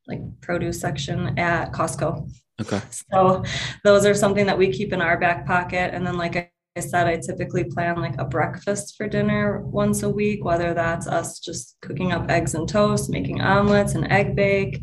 like 0.09 0.41
produce 0.41 0.81
section 0.81 1.37
at 1.39 1.71
Costco. 1.71 2.29
Okay. 2.59 2.81
So 3.13 3.43
those 3.83 4.05
are 4.05 4.13
something 4.13 4.45
that 4.47 4.57
we 4.57 4.71
keep 4.71 4.91
in 4.91 5.01
our 5.01 5.17
back 5.17 5.45
pocket. 5.45 5.93
And 5.93 6.05
then, 6.05 6.17
like 6.17 6.35
I 6.35 6.79
said, 6.79 7.07
I 7.07 7.17
typically 7.17 7.63
plan 7.63 8.01
like 8.01 8.15
a 8.17 8.25
breakfast 8.25 8.95
for 8.97 9.07
dinner 9.07 9.61
once 9.61 10.03
a 10.03 10.09
week, 10.09 10.43
whether 10.43 10.73
that's 10.73 11.07
us 11.07 11.39
just 11.39 11.77
cooking 11.81 12.11
up 12.11 12.29
eggs 12.29 12.55
and 12.55 12.67
toast, 12.67 13.09
making 13.09 13.39
omelets 13.39 13.93
and 13.93 14.11
egg 14.11 14.35
bake. 14.35 14.81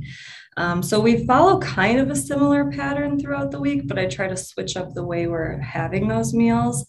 Um, 0.56 0.82
so 0.82 1.00
we 1.00 1.26
follow 1.26 1.58
kind 1.60 1.98
of 1.98 2.10
a 2.10 2.16
similar 2.16 2.70
pattern 2.70 3.18
throughout 3.18 3.50
the 3.50 3.60
week, 3.60 3.86
but 3.86 3.98
I 3.98 4.06
try 4.06 4.26
to 4.26 4.36
switch 4.36 4.76
up 4.76 4.94
the 4.94 5.04
way 5.04 5.26
we're 5.26 5.58
having 5.58 6.08
those 6.08 6.32
meals. 6.32 6.86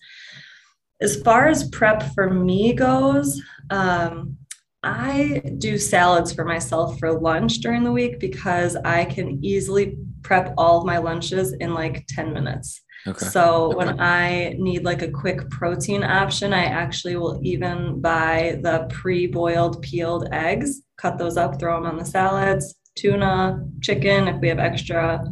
As 1.02 1.22
far 1.22 1.48
as 1.48 1.70
prep 1.70 2.04
for 2.14 2.30
me 2.30 2.74
goes, 2.74 3.42
um, 3.70 4.38
I 4.84 5.42
do 5.58 5.78
salads 5.78 6.32
for 6.32 6.46
myself 6.46 6.98
for 6.98 7.20
lunch 7.20 7.58
during 7.58 7.84
the 7.84 7.92
week 7.92 8.20
because 8.20 8.76
I 8.78 9.06
can 9.06 9.44
easily 9.44 9.98
prep 10.24 10.54
all 10.58 10.80
of 10.80 10.86
my 10.86 10.98
lunches 10.98 11.54
in 11.54 11.74
like 11.74 12.06
10 12.08 12.34
minutes. 12.34 12.82
Okay. 13.06 13.26
So 13.26 13.66
okay. 13.66 13.76
when 13.76 14.00
I 14.00 14.56
need 14.58 14.84
like 14.84 15.02
a 15.02 15.12
quick 15.12 15.50
protein 15.50 16.04
option, 16.04 16.54
I 16.54 16.66
actually 16.66 17.16
will 17.16 17.40
even 17.44 18.02
buy 18.02 18.60
the 18.62 18.88
pre-boiled 18.90 19.82
peeled 19.82 20.30
eggs, 20.32 20.82
cut 20.98 21.18
those 21.18 21.38
up, 21.38 21.60
throw 21.60 21.76
them 21.76 21.90
on 21.90 21.98
the 21.98 22.06
salads, 22.06 22.76
tuna, 22.98 23.63
chicken 23.82 24.27
if 24.27 24.42
we 24.42 24.50
have 24.50 24.60
extra 24.60 25.24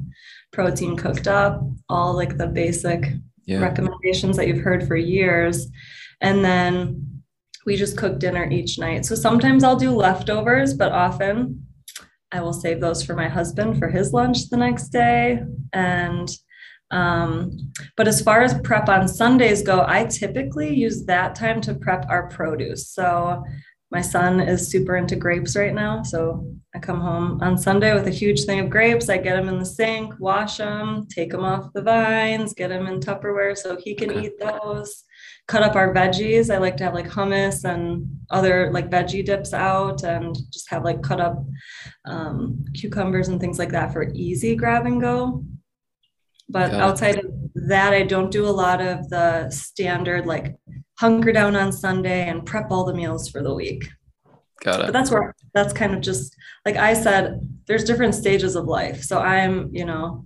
protein 0.53 0.95
cooked 0.95 1.27
up, 1.27 1.61
all 1.89 2.15
like 2.15 2.37
the 2.37 2.47
basic 2.47 3.11
yeah. 3.45 3.59
recommendations 3.59 4.37
that 4.37 4.47
you've 4.47 4.63
heard 4.63 4.87
for 4.87 4.95
years. 4.95 5.67
And 6.21 6.43
then 6.43 7.23
we 7.65 7.75
just 7.75 7.97
cook 7.97 8.19
dinner 8.19 8.49
each 8.49 8.79
night. 8.79 9.05
So 9.05 9.15
sometimes 9.15 9.63
I'll 9.63 9.75
do 9.75 9.91
leftovers, 9.91 10.73
but 10.73 10.91
often 10.91 11.65
I 12.31 12.41
will 12.41 12.53
save 12.53 12.79
those 12.79 13.03
for 13.03 13.15
my 13.15 13.27
husband 13.27 13.79
for 13.79 13.89
his 13.89 14.13
lunch 14.13 14.49
the 14.49 14.57
next 14.57 14.89
day. 14.89 15.43
And 15.73 16.29
um, 16.91 17.73
but 17.97 18.07
as 18.07 18.21
far 18.21 18.41
as 18.41 18.59
prep 18.61 18.89
on 18.89 19.07
Sundays 19.07 19.63
go, 19.63 19.83
I 19.87 20.05
typically 20.05 20.73
use 20.73 21.05
that 21.05 21.35
time 21.35 21.59
to 21.61 21.73
prep 21.73 22.05
our 22.09 22.29
produce. 22.29 22.89
So 22.89 23.43
my 23.91 24.01
son 24.01 24.39
is 24.39 24.69
super 24.69 24.97
into 24.97 25.15
grapes 25.15 25.55
right 25.55 25.73
now. 25.73 26.03
So 26.03 26.51
I 26.73 26.79
come 26.79 26.99
home 26.99 27.39
on 27.41 27.57
Sunday 27.57 27.93
with 27.93 28.07
a 28.07 28.11
huge 28.11 28.43
thing 28.43 28.59
of 28.59 28.69
grapes. 28.69 29.09
I 29.09 29.17
get 29.17 29.35
them 29.35 29.47
in 29.47 29.59
the 29.59 29.65
sink, 29.65 30.13
wash 30.19 30.57
them, 30.57 31.07
take 31.07 31.31
them 31.31 31.45
off 31.45 31.71
the 31.73 31.81
vines, 31.81 32.53
get 32.53 32.69
them 32.69 32.87
in 32.87 32.99
Tupperware 32.99 33.57
so 33.57 33.77
he 33.77 33.93
can 33.95 34.11
okay. 34.11 34.25
eat 34.25 34.39
those 34.39 35.05
cut 35.47 35.63
up 35.63 35.75
our 35.75 35.93
veggies. 35.93 36.53
I 36.53 36.57
like 36.57 36.77
to 36.77 36.83
have 36.83 36.93
like 36.93 37.07
hummus 37.07 37.63
and 37.63 38.07
other 38.31 38.71
like 38.71 38.89
veggie 38.89 39.25
dips 39.25 39.53
out 39.53 40.03
and 40.03 40.35
just 40.51 40.69
have 40.69 40.83
like 40.83 41.03
cut 41.03 41.21
up 41.21 41.45
um, 42.05 42.65
cucumbers 42.73 43.27
and 43.27 43.39
things 43.39 43.59
like 43.59 43.69
that 43.69 43.93
for 43.93 44.11
easy 44.13 44.55
grab 44.55 44.85
and 44.85 44.99
go. 44.99 45.43
But 46.49 46.73
outside 46.73 47.19
of 47.19 47.25
that, 47.55 47.93
I 47.93 48.03
don't 48.03 48.31
do 48.31 48.47
a 48.47 48.49
lot 48.49 48.81
of 48.81 49.09
the 49.09 49.49
standard 49.49 50.25
like 50.25 50.55
hunker 50.99 51.31
down 51.31 51.55
on 51.55 51.71
Sunday 51.71 52.27
and 52.27 52.45
prep 52.45 52.71
all 52.71 52.85
the 52.85 52.93
meals 52.93 53.29
for 53.29 53.41
the 53.41 53.53
week. 53.53 53.89
Got 54.63 54.81
it. 54.81 54.85
But 54.87 54.93
that's 54.93 55.11
where 55.11 55.35
that's 55.53 55.73
kind 55.73 55.93
of 55.93 56.01
just 56.01 56.35
like 56.65 56.77
I 56.77 56.93
said, 56.93 57.39
there's 57.67 57.83
different 57.83 58.15
stages 58.15 58.55
of 58.55 58.65
life. 58.65 59.03
So 59.03 59.19
I'm, 59.19 59.69
you 59.73 59.85
know, 59.85 60.25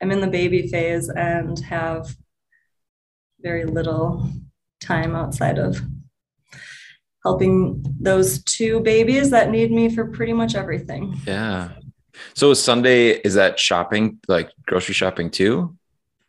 I'm 0.00 0.12
in 0.12 0.20
the 0.20 0.28
baby 0.28 0.68
phase 0.68 1.08
and 1.08 1.58
have 1.60 2.14
very 3.40 3.64
little 3.64 4.30
time 4.80 5.14
outside 5.14 5.58
of 5.58 5.80
helping 7.24 7.84
those 8.00 8.42
two 8.44 8.80
babies 8.80 9.30
that 9.30 9.50
need 9.50 9.70
me 9.70 9.94
for 9.94 10.06
pretty 10.06 10.32
much 10.32 10.54
everything. 10.54 11.16
Yeah. 11.26 11.70
So 12.34 12.54
Sunday 12.54 13.10
is 13.10 13.34
that 13.34 13.58
shopping, 13.58 14.20
like 14.28 14.50
grocery 14.66 14.94
shopping 14.94 15.30
too? 15.30 15.76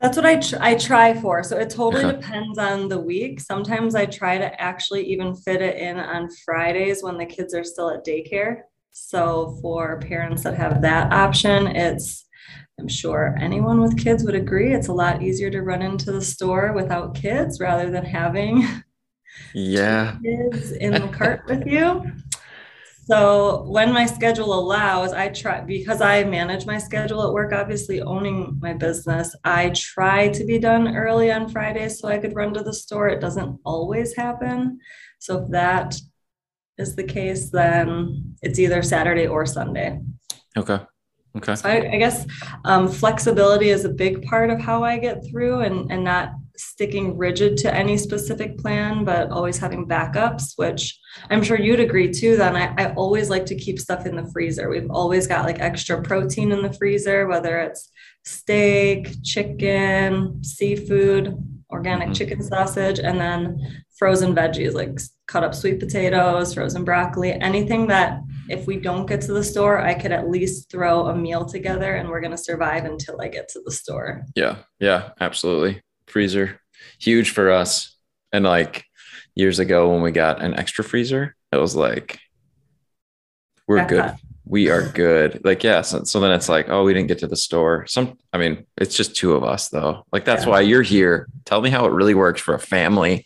That's 0.01 0.17
what 0.17 0.25
I 0.25 0.37
tr- 0.37 0.55
I 0.59 0.75
try 0.75 1.13
for. 1.13 1.43
So 1.43 1.57
it 1.57 1.69
totally 1.69 2.05
uh-huh. 2.05 2.13
depends 2.13 2.57
on 2.57 2.87
the 2.87 2.99
week. 2.99 3.39
Sometimes 3.39 3.93
I 3.93 4.07
try 4.07 4.37
to 4.37 4.59
actually 4.59 5.05
even 5.05 5.35
fit 5.35 5.61
it 5.61 5.77
in 5.77 5.97
on 5.99 6.27
Fridays 6.43 7.03
when 7.03 7.17
the 7.17 7.25
kids 7.25 7.53
are 7.53 7.63
still 7.63 7.91
at 7.91 8.05
daycare. 8.05 8.61
So 8.91 9.57
for 9.61 9.99
parents 9.99 10.43
that 10.43 10.55
have 10.55 10.81
that 10.81 11.13
option, 11.13 11.67
it's 11.67 12.27
I'm 12.79 12.87
sure 12.87 13.35
anyone 13.39 13.79
with 13.79 13.97
kids 13.97 14.23
would 14.23 14.33
agree 14.33 14.73
it's 14.73 14.87
a 14.87 14.93
lot 14.93 15.21
easier 15.21 15.51
to 15.51 15.61
run 15.61 15.83
into 15.83 16.11
the 16.11 16.21
store 16.21 16.73
without 16.73 17.13
kids 17.13 17.59
rather 17.59 17.91
than 17.91 18.03
having 18.03 18.67
yeah 19.53 20.17
kids 20.23 20.71
in 20.71 20.93
the 20.93 21.07
cart 21.09 21.43
with 21.47 21.65
you. 21.67 22.03
So 23.05 23.63
when 23.63 23.91
my 23.91 24.05
schedule 24.05 24.53
allows, 24.53 25.11
I 25.11 25.29
try 25.29 25.61
because 25.61 26.01
I 26.01 26.23
manage 26.23 26.65
my 26.65 26.77
schedule 26.77 27.25
at 27.25 27.33
work, 27.33 27.51
obviously 27.51 28.01
owning 28.01 28.57
my 28.61 28.73
business, 28.73 29.35
I 29.43 29.69
try 29.69 30.29
to 30.29 30.45
be 30.45 30.59
done 30.59 30.95
early 30.95 31.31
on 31.31 31.49
Fridays 31.49 31.99
so 31.99 32.07
I 32.07 32.19
could 32.19 32.35
run 32.35 32.53
to 32.53 32.63
the 32.63 32.73
store. 32.73 33.09
It 33.09 33.19
doesn't 33.19 33.59
always 33.65 34.15
happen. 34.15 34.79
So 35.19 35.43
if 35.43 35.51
that 35.51 35.99
is 36.77 36.95
the 36.95 37.03
case, 37.03 37.49
then 37.49 38.35
it's 38.41 38.59
either 38.59 38.81
Saturday 38.83 39.27
or 39.27 39.45
Sunday. 39.45 39.99
Okay. 40.57 40.79
Okay. 41.37 41.55
So 41.55 41.69
I, 41.69 41.93
I 41.93 41.97
guess 41.97 42.27
um, 42.65 42.87
flexibility 42.89 43.69
is 43.69 43.85
a 43.85 43.89
big 43.89 44.23
part 44.23 44.49
of 44.49 44.59
how 44.59 44.83
I 44.83 44.97
get 44.97 45.25
through 45.29 45.61
and, 45.61 45.91
and 45.91 46.03
not 46.03 46.33
sticking 46.61 47.17
rigid 47.17 47.57
to 47.57 47.73
any 47.73 47.97
specific 47.97 48.57
plan, 48.57 49.03
but 49.03 49.31
always 49.31 49.57
having 49.57 49.87
backups, 49.87 50.53
which 50.57 50.99
I'm 51.29 51.43
sure 51.43 51.59
you'd 51.59 51.79
agree 51.79 52.11
too. 52.11 52.37
Then 52.37 52.55
I, 52.55 52.73
I 52.77 52.93
always 52.93 53.29
like 53.29 53.45
to 53.47 53.55
keep 53.55 53.79
stuff 53.79 54.05
in 54.05 54.15
the 54.15 54.29
freezer. 54.31 54.69
We've 54.69 54.89
always 54.91 55.27
got 55.27 55.45
like 55.45 55.59
extra 55.59 56.01
protein 56.01 56.51
in 56.51 56.61
the 56.61 56.73
freezer, 56.73 57.27
whether 57.27 57.59
it's 57.59 57.91
steak, 58.23 59.23
chicken, 59.23 60.43
seafood, 60.43 61.35
organic 61.71 62.09
mm-hmm. 62.09 62.13
chicken 62.13 62.43
sausage, 62.43 62.99
and 62.99 63.19
then 63.19 63.83
frozen 63.97 64.35
veggies 64.35 64.73
like 64.73 64.99
cut 65.27 65.43
up 65.43 65.55
sweet 65.55 65.79
potatoes, 65.79 66.53
frozen 66.53 66.83
broccoli, 66.83 67.31
anything 67.33 67.87
that 67.87 68.19
if 68.49 68.67
we 68.67 68.77
don't 68.77 69.07
get 69.07 69.21
to 69.21 69.33
the 69.33 69.43
store, 69.43 69.79
I 69.79 69.93
could 69.93 70.11
at 70.11 70.29
least 70.29 70.69
throw 70.69 71.07
a 71.07 71.15
meal 71.15 71.45
together 71.45 71.95
and 71.95 72.09
we're 72.09 72.21
going 72.21 72.31
to 72.31 72.37
survive 72.37 72.85
until 72.85 73.19
I 73.21 73.29
get 73.29 73.47
to 73.49 73.61
the 73.63 73.71
store. 73.71 74.25
Yeah. 74.35 74.57
Yeah. 74.79 75.11
Absolutely. 75.19 75.81
Freezer, 76.11 76.59
huge 76.99 77.31
for 77.31 77.51
us. 77.51 77.95
And 78.31 78.45
like 78.45 78.85
years 79.35 79.59
ago 79.59 79.91
when 79.91 80.01
we 80.01 80.11
got 80.11 80.41
an 80.41 80.53
extra 80.53 80.83
freezer, 80.83 81.35
it 81.51 81.57
was 81.57 81.75
like, 81.75 82.19
we're 83.67 83.85
good. 83.85 83.99
Up. 83.99 84.17
We 84.45 84.69
are 84.69 84.89
good. 84.89 85.45
Like, 85.45 85.63
yeah. 85.63 85.81
So, 85.81 86.03
so, 86.03 86.19
then 86.19 86.31
it's 86.31 86.49
like, 86.49 86.67
oh, 86.67 86.83
we 86.83 86.93
didn't 86.93 87.07
get 87.07 87.19
to 87.19 87.27
the 87.27 87.37
store. 87.37 87.85
Some, 87.87 88.17
I 88.33 88.37
mean, 88.37 88.65
it's 88.77 88.95
just 88.95 89.15
two 89.15 89.33
of 89.33 89.43
us 89.43 89.69
though. 89.69 90.05
Like, 90.11 90.25
that's 90.25 90.43
yeah. 90.43 90.49
why 90.49 90.61
you're 90.61 90.81
here. 90.81 91.29
Tell 91.45 91.61
me 91.61 91.69
how 91.69 91.85
it 91.85 91.93
really 91.93 92.15
works 92.15 92.41
for 92.41 92.53
a 92.53 92.59
family. 92.59 93.25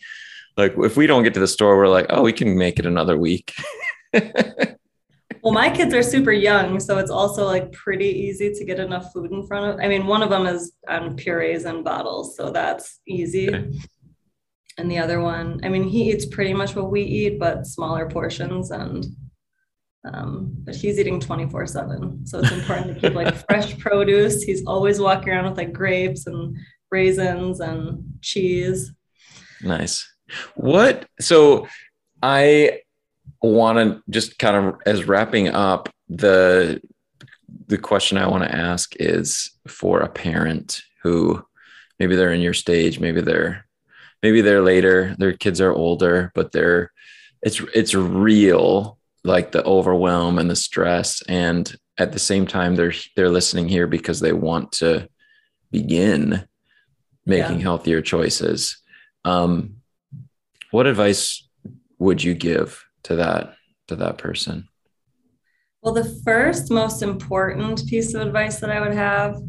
Like, 0.56 0.74
if 0.78 0.96
we 0.96 1.06
don't 1.06 1.24
get 1.24 1.34
to 1.34 1.40
the 1.40 1.48
store, 1.48 1.76
we're 1.76 1.88
like, 1.88 2.06
oh, 2.10 2.22
we 2.22 2.32
can 2.32 2.56
make 2.56 2.78
it 2.78 2.86
another 2.86 3.16
week. 3.16 3.54
Well, 5.46 5.54
my 5.54 5.70
kids 5.70 5.94
are 5.94 6.02
super 6.02 6.32
young, 6.32 6.80
so 6.80 6.98
it's 6.98 7.08
also 7.08 7.44
like 7.44 7.70
pretty 7.70 8.08
easy 8.08 8.52
to 8.52 8.64
get 8.64 8.80
enough 8.80 9.12
food 9.12 9.30
in 9.30 9.46
front 9.46 9.66
of. 9.66 9.80
I 9.80 9.86
mean, 9.86 10.08
one 10.08 10.20
of 10.20 10.28
them 10.28 10.44
is 10.44 10.72
on 10.88 11.14
purees 11.14 11.66
and 11.66 11.84
bottles, 11.84 12.36
so 12.36 12.50
that's 12.50 12.98
easy. 13.06 13.54
Okay. 13.54 13.70
And 14.76 14.90
the 14.90 14.98
other 14.98 15.20
one, 15.20 15.60
I 15.62 15.68
mean, 15.68 15.84
he 15.84 16.10
eats 16.10 16.26
pretty 16.26 16.52
much 16.52 16.74
what 16.74 16.90
we 16.90 17.02
eat, 17.02 17.38
but 17.38 17.64
smaller 17.64 18.10
portions. 18.10 18.72
And 18.72 19.06
um, 20.12 20.52
but 20.64 20.74
he's 20.74 20.98
eating 20.98 21.20
24 21.20 21.68
7 21.68 22.26
so 22.26 22.40
it's 22.40 22.50
important 22.50 22.94
to 22.94 23.00
keep 23.00 23.14
like 23.14 23.34
fresh 23.48 23.76
produce 23.78 24.42
he's 24.42 24.64
always 24.64 25.00
walking 25.00 25.30
around 25.30 25.48
with 25.48 25.58
like 25.58 25.72
grapes 25.72 26.28
and 26.28 26.56
raisins 26.92 27.58
and 27.58 28.04
cheese 28.20 28.92
nice 29.62 30.08
what 30.54 31.08
so 31.18 31.66
i 32.22 32.78
want 33.52 33.78
to 33.78 34.02
just 34.10 34.38
kind 34.38 34.56
of 34.56 34.80
as 34.86 35.04
wrapping 35.04 35.48
up 35.48 35.88
the 36.08 36.80
the 37.68 37.78
question 37.78 38.18
I 38.18 38.28
want 38.28 38.44
to 38.44 38.54
ask 38.54 38.94
is 38.96 39.50
for 39.66 40.00
a 40.00 40.08
parent 40.08 40.82
who 41.02 41.44
maybe 41.98 42.16
they're 42.16 42.32
in 42.32 42.40
your 42.40 42.54
stage, 42.54 43.00
maybe 43.00 43.20
they're 43.20 43.66
maybe 44.22 44.40
they're 44.40 44.62
later, 44.62 45.14
their 45.18 45.32
kids 45.32 45.60
are 45.60 45.72
older, 45.72 46.32
but 46.34 46.52
they're 46.52 46.92
it's 47.42 47.60
it's 47.74 47.94
real 47.94 48.98
like 49.24 49.52
the 49.52 49.64
overwhelm 49.64 50.38
and 50.38 50.50
the 50.50 50.56
stress 50.56 51.22
and 51.28 51.76
at 51.98 52.12
the 52.12 52.18
same 52.18 52.46
time 52.46 52.76
they're 52.76 52.94
they're 53.14 53.30
listening 53.30 53.68
here 53.68 53.86
because 53.86 54.20
they 54.20 54.32
want 54.32 54.70
to 54.72 55.08
begin 55.70 56.46
making 57.24 57.56
yeah. 57.56 57.62
healthier 57.62 58.00
choices. 58.00 58.78
Um, 59.24 59.76
what 60.70 60.86
advice 60.86 61.46
would 61.98 62.22
you 62.22 62.34
give 62.34 62.84
to 63.06 63.16
that 63.16 63.54
to 63.88 63.96
that 63.96 64.18
person? 64.18 64.68
Well, 65.82 65.94
the 65.94 66.20
first 66.24 66.70
most 66.70 67.02
important 67.02 67.86
piece 67.86 68.14
of 68.14 68.20
advice 68.20 68.58
that 68.58 68.70
I 68.70 68.80
would 68.80 68.94
have 68.94 69.40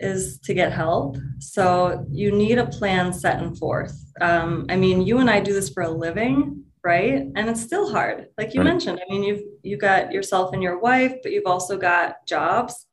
is 0.00 0.40
to 0.40 0.54
get 0.54 0.72
help. 0.72 1.16
So 1.38 2.04
you 2.10 2.32
need 2.32 2.58
a 2.58 2.66
plan 2.66 3.12
set 3.12 3.40
and 3.40 3.56
forth. 3.56 3.96
Um, 4.20 4.66
I 4.68 4.76
mean, 4.76 5.02
you 5.02 5.18
and 5.18 5.30
I 5.30 5.38
do 5.40 5.52
this 5.52 5.70
for 5.70 5.84
a 5.84 5.88
living, 5.88 6.64
right? 6.82 7.22
And 7.36 7.48
it's 7.48 7.62
still 7.62 7.90
hard, 7.92 8.26
like 8.36 8.54
you 8.54 8.60
right. 8.60 8.70
mentioned. 8.70 9.00
I 9.00 9.12
mean, 9.12 9.22
you've 9.22 9.42
you 9.62 9.76
got 9.76 10.12
yourself 10.12 10.52
and 10.52 10.62
your 10.62 10.80
wife, 10.80 11.14
but 11.22 11.30
you've 11.30 11.46
also 11.46 11.76
got 11.76 12.26
jobs. 12.26 12.86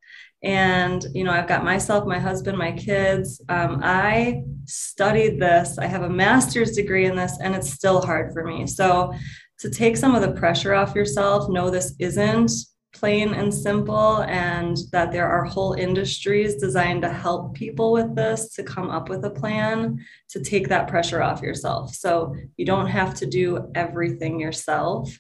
And 0.44 1.06
you 1.14 1.24
know, 1.24 1.32
I've 1.32 1.48
got 1.48 1.64
myself, 1.64 2.06
my 2.06 2.20
husband, 2.20 2.58
my 2.58 2.72
kids. 2.72 3.42
Um, 3.50 3.82
I 3.84 4.44
studied 4.66 5.40
this. 5.40 5.78
I 5.78 5.86
have 5.86 6.04
a 6.04 6.10
master's 6.10 6.72
degree 6.72 7.06
in 7.06 7.16
this, 7.16 7.38
and 7.42 7.56
it's 7.56 7.72
still 7.72 8.02
hard 8.02 8.34
for 8.34 8.44
me. 8.44 8.66
So 8.68 9.14
to 9.60 9.70
take 9.70 9.98
some 9.98 10.16
of 10.16 10.22
the 10.22 10.32
pressure 10.32 10.74
off 10.74 10.96
yourself, 10.96 11.50
know 11.50 11.70
this 11.70 11.94
isn't 12.00 12.52
plain 12.94 13.34
and 13.34 13.54
simple, 13.54 14.24
and 14.24 14.78
that 14.92 15.12
there 15.12 15.28
are 15.28 15.46
whole 15.46 15.74
industries 15.74 16.56
designed 16.56 17.04
to 17.04 17.10
help 17.10 17.54
people 17.54 17.92
with 17.92 18.16
this 18.16 18.54
to 18.54 18.64
come 18.64 18.90
up 18.90 19.10
with 19.10 19.24
a 19.24 19.30
plan 19.30 19.98
to 20.30 20.44
take 20.44 20.68
that 20.68 20.88
pressure 20.88 21.22
off 21.22 21.42
yourself. 21.42 21.94
So 21.94 22.36
you 22.58 22.66
don't 22.66 22.88
have 22.88 23.14
to 23.16 23.26
do 23.26 23.72
everything 23.76 24.40
yourself. 24.40 25.18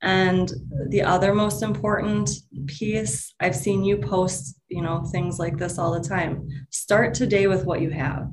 And 0.00 0.52
the 0.88 1.02
other 1.02 1.34
most 1.34 1.62
important 1.62 2.30
piece, 2.66 3.34
I've 3.40 3.56
seen 3.56 3.84
you 3.84 3.96
post, 3.96 4.57
you 4.68 4.82
know, 4.82 5.04
things 5.12 5.38
like 5.38 5.56
this 5.56 5.78
all 5.78 5.92
the 5.92 6.06
time. 6.06 6.48
Start 6.70 7.14
today 7.14 7.46
with 7.46 7.64
what 7.64 7.80
you 7.80 7.90
have. 7.90 8.30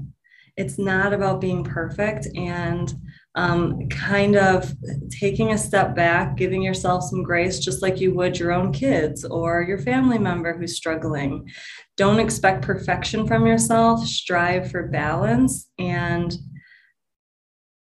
It's 0.58 0.80
not 0.80 1.14
about 1.14 1.42
being 1.42 1.64
perfect. 1.64 2.28
And 2.36 2.94
um, 3.36 3.90
kind 3.90 4.38
of 4.38 4.74
taking 5.10 5.52
a 5.52 5.58
step 5.58 5.94
back, 5.94 6.38
giving 6.38 6.62
yourself 6.62 7.04
some 7.04 7.22
grace, 7.22 7.60
just 7.60 7.82
like 7.82 8.00
you 8.00 8.14
would 8.14 8.40
your 8.40 8.54
own 8.54 8.72
kids 8.72 9.26
or 9.26 9.62
your 9.62 9.78
family 9.78 10.18
member 10.18 10.58
who's 10.58 10.78
struggling. 10.78 11.50
Don't 11.98 12.20
expect 12.20 12.64
perfection 12.64 13.28
from 13.28 13.46
yourself, 13.46 14.06
strive 14.06 14.72
for 14.72 14.88
balance 14.88 15.70
and 15.78 16.34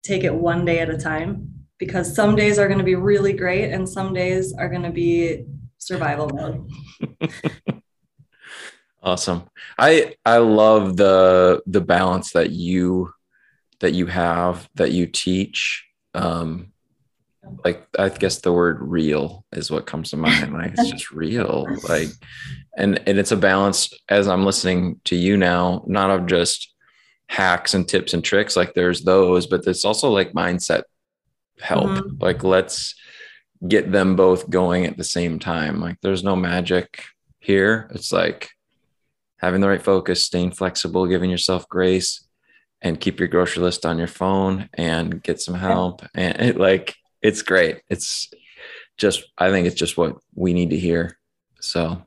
take 0.03 0.25
it 0.25 0.35
one 0.35 0.65
day 0.65 0.81
at 0.81 0.91
a 0.91 0.99
time 0.99 1.51
because 1.79 2.15
some 2.15 2.37
days 2.37 2.59
are 2.59 2.69
going 2.69 2.79
to 2.79 2.85
be 2.85 2.95
really 2.95 3.33
great 3.33 3.71
and 3.71 3.89
some 3.89 4.13
days 4.13 4.53
are 4.59 4.69
going 4.69 4.83
to 4.83 4.91
be 4.91 5.45
survival 5.79 6.29
mode. 6.29 6.69
awesome. 9.03 9.45
I 9.79 10.15
I 10.25 10.39
love 10.39 10.97
the 10.97 11.63
the 11.67 11.81
balance 11.81 12.33
that 12.33 12.51
you 12.51 13.13
that 13.81 13.93
you 13.93 14.07
have 14.07 14.69
that 14.75 14.93
you 14.93 15.07
teach 15.07 15.85
um 16.15 16.73
like 17.65 17.87
i 17.99 18.09
guess 18.09 18.39
the 18.39 18.53
word 18.53 18.79
real 18.81 19.45
is 19.53 19.71
what 19.71 19.87
comes 19.87 20.11
to 20.11 20.17
mind 20.17 20.53
like 20.53 20.73
it's 20.77 20.91
just 20.91 21.11
real 21.11 21.67
like 21.89 22.09
and 22.77 23.01
and 23.07 23.19
it's 23.19 23.33
a 23.33 23.37
balance 23.37 23.93
as 24.09 24.29
i'm 24.29 24.45
listening 24.45 25.01
to 25.05 25.17
you 25.17 25.37
now 25.37 25.83
not 25.87 26.11
of 26.11 26.27
just 26.27 26.75
hacks 27.29 27.75
and 27.75 27.89
tips 27.89 28.13
and 28.13 28.25
tricks 28.25 28.57
like 28.57 28.75
there's 28.75 29.03
those 29.03 29.47
but 29.47 29.67
it's 29.67 29.85
also 29.85 30.11
like 30.11 30.33
mindset 30.33 30.83
help 31.61 31.87
mm-hmm. 31.87 32.17
like 32.21 32.43
let's 32.45 32.95
get 33.67 33.93
them 33.93 34.17
both 34.17 34.49
going 34.51 34.85
at 34.85 34.97
the 34.97 35.05
same 35.05 35.39
time 35.39 35.81
like 35.81 35.97
there's 36.03 36.25
no 36.25 36.35
magic 36.35 37.05
here 37.39 37.91
it's 37.95 38.13
like 38.13 38.51
having 39.41 39.61
the 39.61 39.69
right 39.69 39.83
focus 39.83 40.25
staying 40.25 40.53
flexible 40.53 41.07
giving 41.07 41.31
yourself 41.31 41.69
grace 41.69 42.27
and 42.83 43.01
keep 43.01 43.19
your 43.19 43.29
grocery 43.29 43.63
list 43.63 43.85
on 43.85 43.99
your 43.99 44.07
phone 44.07 44.69
and 44.75 45.23
get 45.23 45.41
some 45.41 45.55
help. 45.55 46.03
And 46.15 46.41
it, 46.41 46.57
like, 46.57 46.97
it's 47.21 47.43
great. 47.43 47.83
It's 47.89 48.31
just, 48.97 49.25
I 49.37 49.51
think 49.51 49.67
it's 49.67 49.77
just 49.77 49.97
what 49.97 50.17
we 50.35 50.53
need 50.53 50.71
to 50.71 50.79
hear. 50.79 51.19
So 51.61 52.03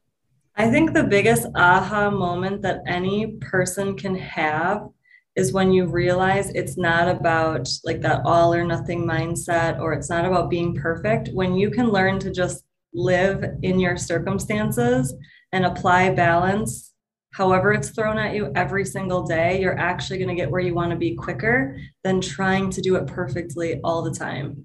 I 0.55 0.69
think 0.69 0.93
the 0.93 1.03
biggest 1.03 1.47
aha 1.55 2.09
moment 2.09 2.61
that 2.63 2.81
any 2.87 3.37
person 3.41 3.95
can 3.97 4.15
have 4.15 4.87
is 5.35 5.51
when 5.51 5.71
you 5.71 5.87
realize 5.87 6.49
it's 6.51 6.77
not 6.77 7.07
about 7.07 7.67
like 7.83 8.01
that 8.01 8.21
all 8.23 8.53
or 8.53 8.63
nothing 8.63 9.05
mindset 9.07 9.79
or 9.79 9.93
it's 9.93 10.09
not 10.09 10.25
about 10.25 10.49
being 10.49 10.75
perfect. 10.75 11.29
When 11.33 11.55
you 11.55 11.71
can 11.71 11.89
learn 11.89 12.19
to 12.19 12.31
just 12.31 12.63
live 12.93 13.43
in 13.63 13.79
your 13.79 13.97
circumstances 13.97 15.13
and 15.51 15.65
apply 15.65 16.11
balance 16.11 16.92
however 17.33 17.73
it's 17.73 17.89
thrown 17.89 18.17
at 18.17 18.35
you 18.35 18.51
every 18.55 18.85
single 18.85 19.23
day, 19.23 19.59
you're 19.59 19.77
actually 19.77 20.17
going 20.17 20.29
to 20.29 20.35
get 20.35 20.49
where 20.49 20.61
you 20.61 20.73
want 20.73 20.91
to 20.91 20.97
be 20.97 21.15
quicker 21.15 21.77
than 22.03 22.21
trying 22.21 22.69
to 22.69 22.81
do 22.81 22.95
it 22.95 23.07
perfectly 23.07 23.81
all 23.83 24.03
the 24.03 24.13
time. 24.13 24.63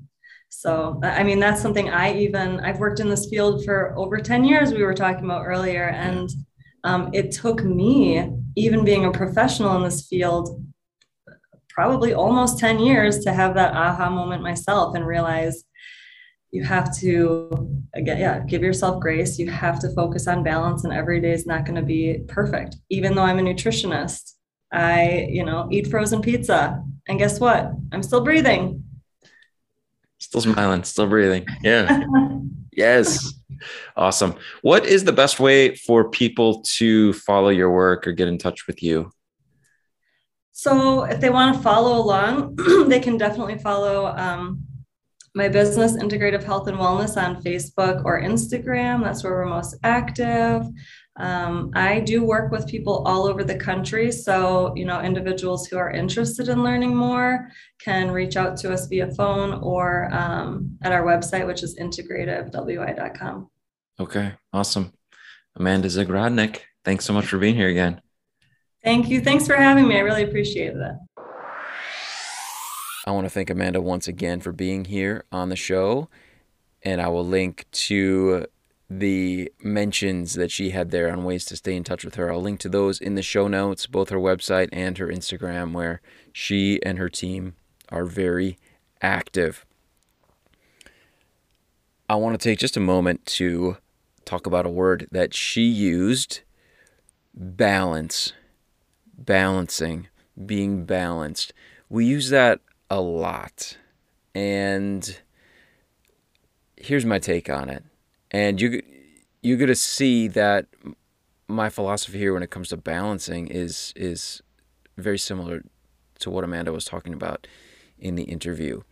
So, 0.50 1.00
I 1.02 1.22
mean, 1.24 1.40
that's 1.40 1.61
something 1.61 1.90
I 1.90 2.14
even, 2.14 2.61
I've 2.61 2.78
worked 2.78 3.00
in 3.00 3.09
this 3.09 3.28
field 3.28 3.64
for 3.64 3.96
over 3.96 4.18
10 4.18 4.44
years, 4.44 4.72
we 4.72 4.83
were 4.83 4.94
talking 4.94 5.24
about 5.24 5.44
earlier. 5.44 5.88
And 5.88 6.31
um, 6.85 7.11
it 7.12 7.33
took 7.33 7.64
me, 7.64 8.31
even 8.57 8.85
being 8.85 9.04
a 9.04 9.12
professional 9.12 9.76
in 9.76 9.83
this 9.83 10.07
field, 10.07 10.62
probably 11.70 12.12
almost 12.12 12.59
10 12.59 12.81
years 12.81 13.20
to 13.20 13.33
have 13.33 13.54
that 13.54 13.74
aha 13.74 14.11
moment 14.11 14.42
myself 14.42 14.94
and 14.94 15.07
realize 15.07 15.64
you 16.50 16.64
have 16.64 16.96
to 16.98 17.84
again 17.94 18.18
yeah 18.18 18.40
give 18.40 18.62
yourself 18.62 19.00
grace. 19.00 19.38
You 19.38 19.50
have 19.50 19.78
to 19.80 19.90
focus 19.90 20.26
on 20.26 20.42
balance 20.42 20.84
and 20.84 20.92
every 20.92 21.20
day 21.20 21.32
is 21.32 21.46
not 21.46 21.64
going 21.64 21.76
to 21.76 21.82
be 21.82 22.20
perfect. 22.28 22.76
Even 22.90 23.14
though 23.14 23.22
i'm 23.22 23.38
a 23.38 23.42
nutritionist 23.42 24.34
i 24.72 25.26
you 25.30 25.44
know 25.44 25.68
eat 25.70 25.87
frozen 25.87 26.20
pizza 26.20 26.82
and 27.06 27.18
guess 27.18 27.40
what? 27.40 27.72
I'm 27.92 28.02
still 28.02 28.22
breathing. 28.22 28.84
Still 30.18 30.40
smiling 30.40 30.84
still 30.84 31.06
breathing. 31.06 31.46
Yeah. 31.62 32.02
Yes. 32.78 33.34
Awesome. 33.96 34.37
What 34.62 34.87
is 34.87 35.02
the 35.02 35.12
best 35.12 35.40
way 35.40 35.74
for 35.74 36.11
people 36.11 36.62
to 36.76 37.12
follow 37.12 37.48
your 37.48 37.72
work 37.72 38.06
or 38.06 38.12
get 38.12 38.28
in 38.28 38.38
touch 38.38 38.68
with 38.68 38.84
you? 38.84 39.11
So 40.52 41.02
if 41.02 41.20
they 41.20 41.30
want 41.30 41.56
to 41.56 41.62
follow 41.62 41.98
along 41.98 42.56
they 42.88 43.00
can 43.00 43.16
definitely 43.16 43.58
follow 43.58 44.06
um, 44.06 44.62
my 45.34 45.48
business, 45.48 45.92
Integrative 45.96 46.42
Health 46.42 46.68
and 46.68 46.78
Wellness, 46.78 47.16
on 47.16 47.42
Facebook 47.42 48.04
or 48.04 48.20
Instagram. 48.20 49.02
That's 49.02 49.22
where 49.22 49.34
we're 49.34 49.46
most 49.46 49.76
active. 49.82 50.66
Um, 51.18 51.70
I 51.74 52.00
do 52.00 52.24
work 52.24 52.52
with 52.52 52.68
people 52.68 53.02
all 53.06 53.26
over 53.26 53.42
the 53.42 53.56
country. 53.56 54.12
So, 54.12 54.72
you 54.76 54.84
know, 54.84 55.00
individuals 55.00 55.66
who 55.66 55.76
are 55.76 55.90
interested 55.90 56.48
in 56.48 56.62
learning 56.62 56.94
more 56.94 57.50
can 57.80 58.10
reach 58.10 58.36
out 58.36 58.56
to 58.58 58.72
us 58.72 58.86
via 58.86 59.10
phone 59.14 59.60
or 59.62 60.08
um, 60.14 60.78
at 60.82 60.92
our 60.92 61.02
website, 61.02 61.46
which 61.46 61.62
is 61.62 61.76
integrativewi.com. 61.78 63.50
Okay, 64.00 64.32
awesome. 64.52 64.92
Amanda 65.56 65.88
Zagrodnik, 65.88 66.60
thanks 66.84 67.04
so 67.04 67.12
much 67.12 67.26
for 67.26 67.38
being 67.38 67.56
here 67.56 67.68
again. 67.68 68.00
Thank 68.84 69.08
you. 69.08 69.20
Thanks 69.20 69.46
for 69.46 69.56
having 69.56 69.88
me. 69.88 69.96
I 69.96 70.00
really 70.00 70.22
appreciate 70.22 70.76
it. 70.76 70.96
I 73.09 73.11
want 73.11 73.25
to 73.25 73.31
thank 73.31 73.49
Amanda 73.49 73.81
once 73.81 74.07
again 74.07 74.40
for 74.40 74.53
being 74.53 74.85
here 74.85 75.25
on 75.33 75.49
the 75.49 75.57
show. 75.57 76.11
And 76.83 77.01
I 77.01 77.09
will 77.09 77.25
link 77.25 77.64
to 77.73 78.44
the 78.90 79.51
mentions 79.62 80.35
that 80.35 80.51
she 80.51 80.73
had 80.73 80.90
there 80.90 81.11
on 81.11 81.25
ways 81.25 81.47
to 81.47 81.57
stay 81.57 81.75
in 81.75 81.85
touch 81.85 82.05
with 82.05 82.16
her. 82.16 82.31
I'll 82.31 82.42
link 82.42 82.61
to 82.61 82.68
those 82.68 83.01
in 83.01 83.14
the 83.14 83.23
show 83.23 83.49
notes, 83.49 83.87
both 83.87 84.11
her 84.11 84.18
website 84.18 84.68
and 84.73 84.99
her 84.99 85.09
Instagram, 85.09 85.73
where 85.73 86.03
she 86.35 86.83
and 86.83 86.99
her 86.99 87.09
team 87.09 87.55
are 87.88 88.05
very 88.05 88.59
active. 89.01 89.64
I 92.11 92.16
want 92.16 92.38
to 92.38 92.44
take 92.44 92.59
just 92.59 92.77
a 92.77 92.81
moment 92.81 93.25
to 93.25 93.79
talk 94.27 94.47
about 94.47 94.66
a 94.66 94.71
word 94.71 95.09
that 95.12 95.33
she 95.33 95.62
used 95.62 96.40
balance, 97.33 98.35
balancing, 99.16 100.09
being 100.44 100.85
balanced. 100.85 101.55
We 101.88 102.05
use 102.05 102.29
that 102.29 102.61
a 102.90 103.01
lot. 103.01 103.77
And 104.35 105.18
here's 106.77 107.05
my 107.05 107.18
take 107.18 107.51
on 107.51 107.68
it. 107.68 107.85
And 108.31 108.61
you 108.61 108.83
you're 109.42 109.57
going 109.57 109.68
to 109.68 109.74
see 109.74 110.29
that 110.29 110.66
my 111.46 111.70
philosophy 111.70 112.18
here 112.18 112.35
when 112.35 112.42
it 112.42 112.51
comes 112.51 112.68
to 112.68 112.77
balancing 112.77 113.48
is 113.48 113.92
is 113.96 114.42
very 114.96 115.18
similar 115.18 115.62
to 116.18 116.31
what 116.31 116.44
Amanda 116.44 116.72
was 116.72 116.85
talking 116.85 117.14
about 117.14 117.46
in 117.98 118.14
the 118.16 118.24
interview. 118.24 118.83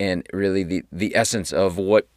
And 0.00 0.26
really 0.32 0.62
the 0.62 0.82
the 0.90 1.14
essence 1.14 1.52
of 1.52 1.76
what 1.76 2.08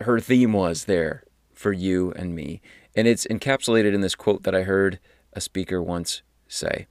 her 0.00 0.20
theme 0.20 0.52
was 0.52 0.84
there 0.84 1.24
for 1.52 1.72
you 1.72 2.12
and 2.12 2.34
me. 2.34 2.60
And 2.94 3.06
it's 3.06 3.26
encapsulated 3.26 3.94
in 3.94 4.00
this 4.00 4.14
quote 4.14 4.42
that 4.44 4.54
I 4.54 4.62
heard 4.62 4.98
a 5.32 5.40
speaker 5.40 5.82
once 5.82 6.22
say. 6.48 6.86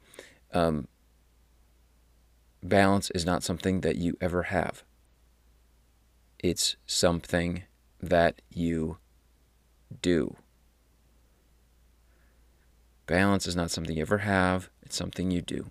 Um, 0.54 0.88
balance 2.70 3.10
is 3.12 3.26
not 3.26 3.44
something 3.44 3.82
that 3.82 3.96
you 3.96 4.18
ever 4.20 4.44
have. 4.44 4.84
It's 6.40 6.76
something 6.86 7.64
that 8.02 8.42
you 8.50 8.98
do. 10.02 10.36
Balance 13.08 13.48
is 13.48 13.56
not 13.56 13.72
something 13.72 13.96
you 13.96 14.02
ever 14.02 14.20
have, 14.20 14.70
it's 14.82 14.96
something 14.96 15.32
you 15.32 15.42
do. 15.42 15.70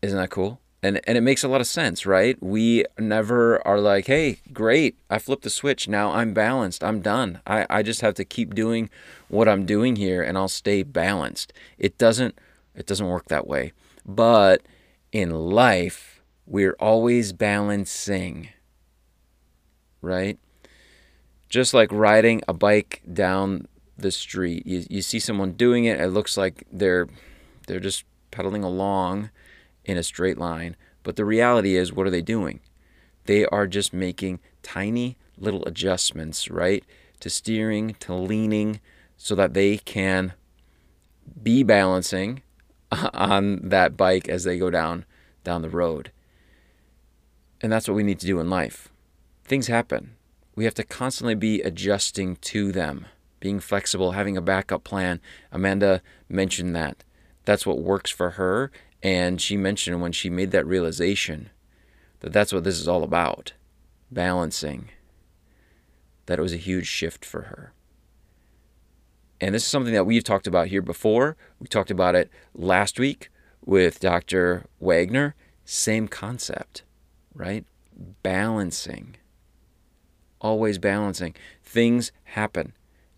Isn't 0.00 0.18
that 0.18 0.30
cool? 0.30 0.60
And 0.82 1.00
and 1.04 1.18
it 1.18 1.22
makes 1.22 1.42
a 1.42 1.48
lot 1.48 1.60
of 1.60 1.66
sense, 1.66 2.06
right? 2.06 2.40
We 2.42 2.84
never 2.98 3.66
are 3.66 3.80
like, 3.80 4.06
hey, 4.06 4.38
great, 4.52 4.96
I 5.10 5.18
flipped 5.18 5.42
the 5.42 5.50
switch. 5.50 5.88
Now 5.88 6.12
I'm 6.12 6.32
balanced. 6.32 6.84
I'm 6.84 7.00
done. 7.00 7.40
I, 7.46 7.66
I 7.68 7.82
just 7.82 8.00
have 8.00 8.14
to 8.14 8.24
keep 8.24 8.54
doing 8.54 8.88
what 9.28 9.48
I'm 9.48 9.66
doing 9.66 9.96
here 9.96 10.22
and 10.22 10.38
I'll 10.38 10.48
stay 10.48 10.84
balanced. 10.84 11.52
It 11.78 11.98
doesn't 11.98 12.38
it 12.76 12.86
doesn't 12.86 13.08
work 13.08 13.26
that 13.26 13.46
way. 13.46 13.72
But 14.06 14.62
in 15.10 15.30
life, 15.30 16.22
we're 16.46 16.76
always 16.78 17.32
balancing. 17.32 18.50
Right? 20.00 20.38
Just 21.48 21.74
like 21.74 21.90
riding 21.90 22.42
a 22.46 22.52
bike 22.52 23.02
down 23.12 23.66
the 23.96 24.12
street. 24.12 24.64
You, 24.64 24.84
you 24.88 25.02
see 25.02 25.18
someone 25.18 25.52
doing 25.52 25.86
it, 25.86 26.00
it 26.00 26.08
looks 26.08 26.36
like 26.36 26.64
they're 26.72 27.08
they're 27.66 27.80
just 27.80 28.04
pedaling 28.30 28.62
along 28.62 29.30
in 29.88 29.96
a 29.96 30.02
straight 30.02 30.38
line. 30.38 30.76
But 31.02 31.16
the 31.16 31.24
reality 31.24 31.74
is, 31.74 31.92
what 31.92 32.06
are 32.06 32.10
they 32.10 32.22
doing? 32.22 32.60
They 33.24 33.44
are 33.46 33.66
just 33.66 33.92
making 33.92 34.40
tiny 34.62 35.16
little 35.36 35.64
adjustments, 35.64 36.50
right? 36.50 36.84
To 37.20 37.30
steering, 37.30 37.96
to 38.00 38.14
leaning, 38.14 38.80
so 39.16 39.34
that 39.34 39.54
they 39.54 39.78
can 39.78 40.34
be 41.42 41.62
balancing 41.62 42.42
on 42.92 43.68
that 43.68 43.96
bike 43.96 44.28
as 44.28 44.44
they 44.44 44.58
go 44.58 44.70
down 44.70 45.04
down 45.44 45.62
the 45.62 45.70
road. 45.70 46.12
And 47.60 47.72
that's 47.72 47.88
what 47.88 47.94
we 47.94 48.02
need 48.02 48.20
to 48.20 48.26
do 48.26 48.38
in 48.38 48.50
life. 48.50 48.88
Things 49.44 49.66
happen. 49.66 50.12
We 50.54 50.64
have 50.64 50.74
to 50.74 50.84
constantly 50.84 51.34
be 51.34 51.62
adjusting 51.62 52.36
to 52.36 52.70
them, 52.70 53.06
being 53.40 53.60
flexible, 53.60 54.12
having 54.12 54.36
a 54.36 54.42
backup 54.42 54.84
plan. 54.84 55.20
Amanda 55.50 56.02
mentioned 56.28 56.76
that. 56.76 57.04
That's 57.44 57.64
what 57.64 57.78
works 57.78 58.10
for 58.10 58.30
her 58.32 58.70
and 59.02 59.40
she 59.40 59.56
mentioned 59.56 60.00
when 60.00 60.12
she 60.12 60.30
made 60.30 60.50
that 60.50 60.66
realization 60.66 61.50
that 62.20 62.32
that's 62.32 62.52
what 62.52 62.64
this 62.64 62.80
is 62.80 62.88
all 62.88 63.04
about 63.04 63.52
balancing, 64.10 64.90
that 66.26 66.38
it 66.38 66.42
was 66.42 66.52
a 66.52 66.58
huge 66.58 66.86
shift 66.86 67.24
for 67.24 67.42
her. 67.42 67.72
And 69.40 69.54
this 69.54 69.62
is 69.62 69.68
something 69.68 69.94
that 69.94 70.06
we've 70.06 70.24
talked 70.24 70.46
about 70.46 70.68
here 70.68 70.82
before. 70.82 71.36
We 71.60 71.68
talked 71.68 71.90
about 71.90 72.16
it 72.16 72.30
last 72.54 72.98
week 72.98 73.30
with 73.64 74.00
Dr. 74.00 74.66
Wagner. 74.80 75.36
Same 75.64 76.08
concept, 76.08 76.82
right? 77.34 77.64
Balancing. 78.22 79.16
Always 80.40 80.78
balancing. 80.78 81.34
Things 81.62 82.10
happen 82.24 82.72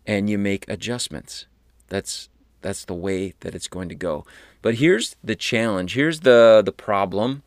and 0.06 0.28
you 0.28 0.36
make 0.36 0.68
adjustments. 0.68 1.46
That's 1.88 2.28
that's 2.62 2.84
the 2.84 2.94
way 2.94 3.34
that 3.40 3.54
it's 3.54 3.68
going 3.68 3.88
to 3.88 3.94
go. 3.94 4.24
But 4.62 4.76
here's 4.76 5.16
the 5.22 5.36
challenge. 5.36 5.94
Here's 5.94 6.20
the 6.20 6.62
the 6.64 6.72
problem. 6.72 7.42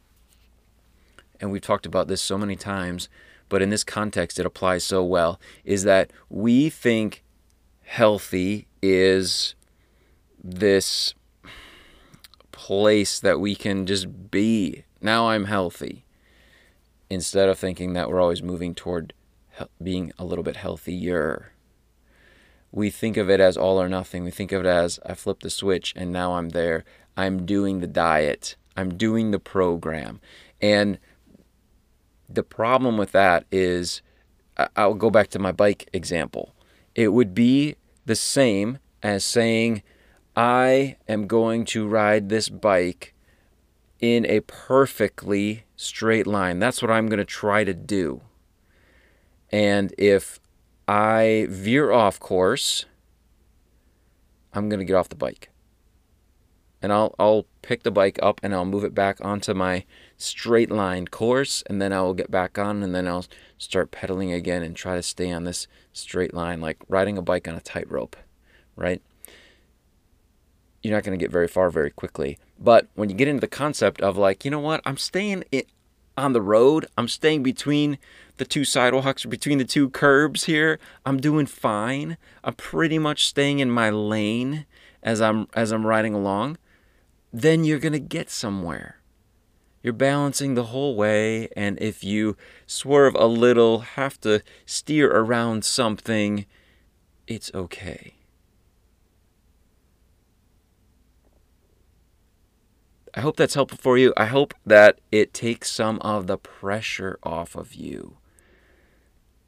And 1.39 1.52
we've 1.52 1.62
talked 1.62 1.86
about 1.86 2.08
this 2.08 2.21
so 2.21 2.38
many 2.38 2.56
times, 2.56 3.10
but 3.49 3.62
in 3.62 3.69
this 3.69 3.84
context 3.84 4.39
it 4.39 4.45
applies 4.45 4.84
so 4.84 5.04
well 5.04 5.39
is 5.65 5.84
that 5.84 6.12
we 6.30 6.69
think 6.69 7.23
healthy 7.82 8.67
is 8.82 9.56
this 10.43 11.13
place 12.52 13.19
that 13.19 13.39
we 13.39 13.56
can 13.56 13.86
just 13.86 14.32
be. 14.32 14.86
Now 15.02 15.30
I'm 15.30 15.45
healthy. 15.45 16.06
Instead 17.10 17.49
of 17.49 17.60
thinking 17.60 17.93
that 17.93 18.10
we're 18.10 18.21
always 18.21 18.41
moving 18.41 18.73
toward 18.73 19.13
being 19.82 20.12
a 20.17 20.26
little 20.26 20.43
bit 20.43 20.56
healthier 20.56 21.53
we 22.73 22.89
think 22.89 23.17
of 23.17 23.29
it 23.29 23.39
as 23.39 23.55
all 23.55 23.79
or 23.79 23.88
nothing. 23.88 24.23
We 24.23 24.31
think 24.31 24.51
of 24.51 24.65
it 24.65 24.67
as 24.67 24.99
I 25.05 25.13
flip 25.13 25.41
the 25.41 25.51
switch 25.51 25.93
and 25.95 26.12
now 26.12 26.33
I'm 26.33 26.49
there. 26.49 26.83
I'm 27.15 27.45
doing 27.45 27.79
the 27.79 27.88
diet. 27.88 28.55
I'm 28.75 28.97
doing 28.97 29.29
the 29.29 29.39
program. 29.39 30.19
And 30.59 30.97
the 32.27 32.41
problem 32.41 32.97
with 32.97 33.12
that 33.12 33.45
is 33.51 34.01
I'll 34.75 34.95
go 34.95 35.12
back 35.12 35.29
to 35.29 35.39
my 35.39 35.51
bike 35.51 35.88
example. 35.93 36.55
It 36.95 37.09
would 37.09 37.36
be 37.36 37.75
the 38.07 38.15
same 38.15 38.79
as 39.03 39.23
saying, 39.23 39.83
I 40.36 40.97
am 41.07 41.27
going 41.27 41.65
to 41.65 41.88
ride 41.88 42.29
this 42.29 42.49
bike 42.49 43.13
in 43.99 44.25
a 44.25 44.39
perfectly 44.39 45.65
straight 45.75 46.25
line. 46.25 46.57
That's 46.57 46.81
what 46.81 46.89
I'm 46.89 47.07
going 47.07 47.19
to 47.19 47.25
try 47.25 47.63
to 47.63 47.73
do. 47.75 48.21
And 49.51 49.93
if 49.99 50.39
I 50.88 51.48
veer 51.50 51.91
off 51.91 52.19
course, 52.19 52.86
I'm 54.54 54.69
going 54.69 54.80
to 54.80 54.86
get 54.86 54.96
off 54.96 55.10
the 55.10 55.15
bike. 55.15 55.50
And 56.82 56.91
I'll, 56.91 57.15
I'll 57.17 57.46
pick 57.62 57.84
the 57.84 57.91
bike 57.91 58.19
up 58.22 58.41
and 58.43 58.54
I'll 58.54 58.65
move 58.65 58.84
it 58.84 58.93
back 58.93 59.24
onto 59.24 59.54
my 59.54 59.86
straight 60.17 60.69
line 60.69 61.08
course. 61.08 61.63
And 61.67 61.82
then 61.82 61.93
I 61.93 62.02
will 62.02 62.13
get 62.13 62.30
back 62.30 62.60
on 62.60 62.84
and 62.84 62.93
then 62.93 63.08
I'll 63.08 63.26
start 63.58 63.91
pedaling 63.91 64.34
again 64.34 64.63
and 64.63 64.76
try 64.76 64.96
to 64.96 65.04
stay 65.04 65.32
on 65.32 65.46
this 65.46 65.67
straight 65.93 66.34
line, 66.34 66.60
like 66.60 66.78
riding 66.89 67.17
a 67.17 67.22
bike 67.22 67.48
on 67.48 67.56
a 67.56 67.62
tightrope, 67.62 68.17
right? 68.76 69.02
You're 70.82 70.93
not 70.93 71.04
going 71.04 71.17
to 71.17 71.24
get 71.24 71.32
very 71.32 71.48
far 71.48 71.69
very 71.69 71.89
quickly. 71.89 72.38
But 72.60 72.89
when 72.96 73.10
you 73.10 73.15
get 73.15 73.30
into 73.30 73.39
the 73.41 73.48
concept 73.48 74.02
of 74.02 74.17
like, 74.17 74.43
you 74.43 74.52
know 74.52 74.60
what, 74.60 74.82
I'm 74.86 74.98
staying 74.98 75.46
on 76.17 76.34
the 76.34 76.41
road, 76.41 76.86
I'm 76.97 77.08
staying 77.08 77.43
between 77.43 77.97
the 78.38 78.45
two 78.45 78.65
sidewalks 78.65 79.26
between 79.26 79.58
the 79.58 79.65
two 79.65 79.89
curbs 79.89 80.45
here. 80.45 80.80
I'm 81.06 81.19
doing 81.19 81.45
fine. 81.45 82.17
I'm 82.43 82.56
pretty 82.56 82.99
much 82.99 83.26
staying 83.26 83.60
in 83.60 83.69
my 83.69 83.89
lane 83.89 84.65
as 85.02 85.21
I'm 85.21 85.47
as 85.54 85.71
I'm 85.71 85.86
riding 85.86 86.13
along. 86.13 86.58
Then 87.32 87.63
you're 87.63 87.80
going 87.80 87.93
to 87.93 87.99
get 87.99 88.30
somewhere. 88.30 88.97
You're 89.82 89.93
balancing 89.93 90.56
the 90.56 90.65
whole 90.65 90.95
way 90.95 91.49
and 91.58 91.78
if 91.82 92.04
you 92.04 92.38
swerve 92.65 93.15
a 93.15 93.26
little, 93.26 93.80
have 93.80 94.19
to 94.21 94.41
steer 94.65 95.12
around 95.12 95.65
something, 95.65 96.45
it's 97.28 97.52
okay. 97.54 98.13
I 103.15 103.21
hope 103.21 103.38
that's 103.38 103.54
helpful 103.54 103.78
for 103.80 103.97
you. 103.97 104.12
I 104.17 104.26
hope 104.26 104.56
that 104.65 104.99
it 105.12 105.34
takes 105.34 105.71
some 105.71 105.99
of 106.02 106.26
the 106.26 106.38
pressure 106.38 107.19
off 107.21 107.56
of 107.56 107.76
you. 107.76 108.17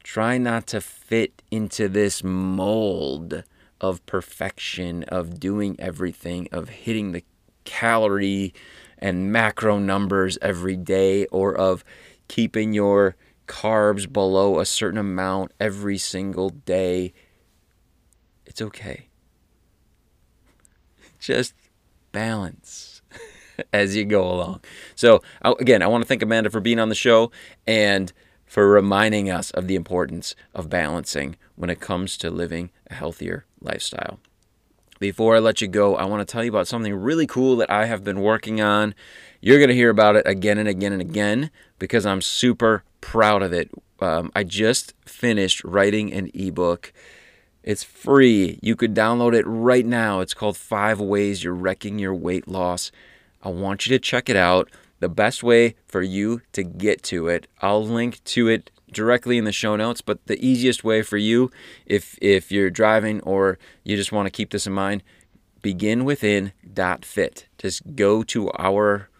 Try 0.04 0.38
not 0.38 0.68
to 0.68 0.80
fit 0.80 1.42
into 1.50 1.88
this 1.88 2.22
mold 2.22 3.42
of 3.80 4.06
perfection, 4.06 5.02
of 5.04 5.40
doing 5.40 5.74
everything, 5.80 6.48
of 6.52 6.68
hitting 6.68 7.10
the 7.10 7.24
calorie 7.64 8.54
and 8.98 9.32
macro 9.32 9.80
numbers 9.80 10.38
every 10.40 10.76
day, 10.76 11.26
or 11.26 11.52
of 11.52 11.84
keeping 12.28 12.72
your 12.72 13.16
carbs 13.48 14.10
below 14.10 14.60
a 14.60 14.64
certain 14.64 14.98
amount 14.98 15.50
every 15.58 15.98
single 15.98 16.50
day. 16.50 17.12
It's 18.46 18.62
okay. 18.62 19.08
Just 21.18 21.52
balance 22.12 22.85
as 23.72 23.96
you 23.96 24.04
go 24.04 24.22
along. 24.22 24.60
So, 24.94 25.22
again, 25.42 25.82
I 25.82 25.86
want 25.86 26.02
to 26.02 26.08
thank 26.08 26.22
Amanda 26.22 26.50
for 26.50 26.60
being 26.60 26.78
on 26.78 26.88
the 26.88 26.94
show 26.94 27.30
and 27.66 28.12
for 28.44 28.68
reminding 28.68 29.30
us 29.30 29.50
of 29.50 29.66
the 29.66 29.74
importance 29.74 30.34
of 30.54 30.70
balancing 30.70 31.36
when 31.56 31.70
it 31.70 31.80
comes 31.80 32.16
to 32.18 32.30
living 32.30 32.70
a 32.88 32.94
healthier 32.94 33.44
lifestyle. 33.60 34.20
Before 34.98 35.36
I 35.36 35.40
let 35.40 35.60
you 35.60 35.68
go, 35.68 35.96
I 35.96 36.06
want 36.06 36.26
to 36.26 36.32
tell 36.32 36.42
you 36.42 36.50
about 36.50 36.68
something 36.68 36.94
really 36.94 37.26
cool 37.26 37.56
that 37.56 37.70
I 37.70 37.86
have 37.86 38.02
been 38.02 38.20
working 38.20 38.60
on. 38.62 38.94
You're 39.40 39.58
going 39.58 39.68
to 39.68 39.74
hear 39.74 39.90
about 39.90 40.16
it 40.16 40.26
again 40.26 40.56
and 40.56 40.68
again 40.68 40.92
and 40.92 41.02
again 41.02 41.50
because 41.78 42.06
I'm 42.06 42.22
super 42.22 42.82
proud 43.02 43.42
of 43.42 43.52
it. 43.52 43.70
Um, 44.00 44.30
I 44.34 44.42
just 44.42 44.94
finished 45.04 45.62
writing 45.64 46.12
an 46.12 46.30
ebook. 46.32 46.92
It's 47.62 47.82
free. 47.82 48.58
You 48.62 48.74
could 48.74 48.94
download 48.94 49.34
it 49.34 49.44
right 49.44 49.84
now. 49.84 50.20
It's 50.20 50.34
called 50.34 50.56
Five 50.56 50.98
Ways 51.00 51.44
You're 51.44 51.54
Wrecking 51.54 51.98
Your 51.98 52.14
Weight 52.14 52.48
Loss. 52.48 52.90
I 53.46 53.48
want 53.50 53.86
you 53.86 53.96
to 53.96 54.00
check 54.00 54.28
it 54.28 54.34
out. 54.34 54.72
The 54.98 55.08
best 55.08 55.44
way 55.44 55.76
for 55.86 56.02
you 56.02 56.42
to 56.50 56.64
get 56.64 57.04
to 57.04 57.28
it, 57.28 57.46
I'll 57.60 57.86
link 57.86 58.24
to 58.24 58.48
it 58.48 58.72
directly 58.90 59.38
in 59.38 59.44
the 59.44 59.52
show 59.52 59.76
notes, 59.76 60.00
but 60.00 60.26
the 60.26 60.44
easiest 60.44 60.82
way 60.82 61.02
for 61.02 61.16
you, 61.16 61.52
if 61.86 62.18
if 62.20 62.50
you're 62.50 62.70
driving 62.70 63.20
or 63.20 63.56
you 63.84 63.96
just 63.96 64.10
want 64.10 64.26
to 64.26 64.32
keep 64.32 64.50
this 64.50 64.66
in 64.66 64.72
mind, 64.72 65.04
begin 65.62 66.04
within 66.04 66.54
fit. 67.02 67.46
Just 67.56 67.94
go 67.94 68.24
to 68.24 68.50
our 68.58 69.10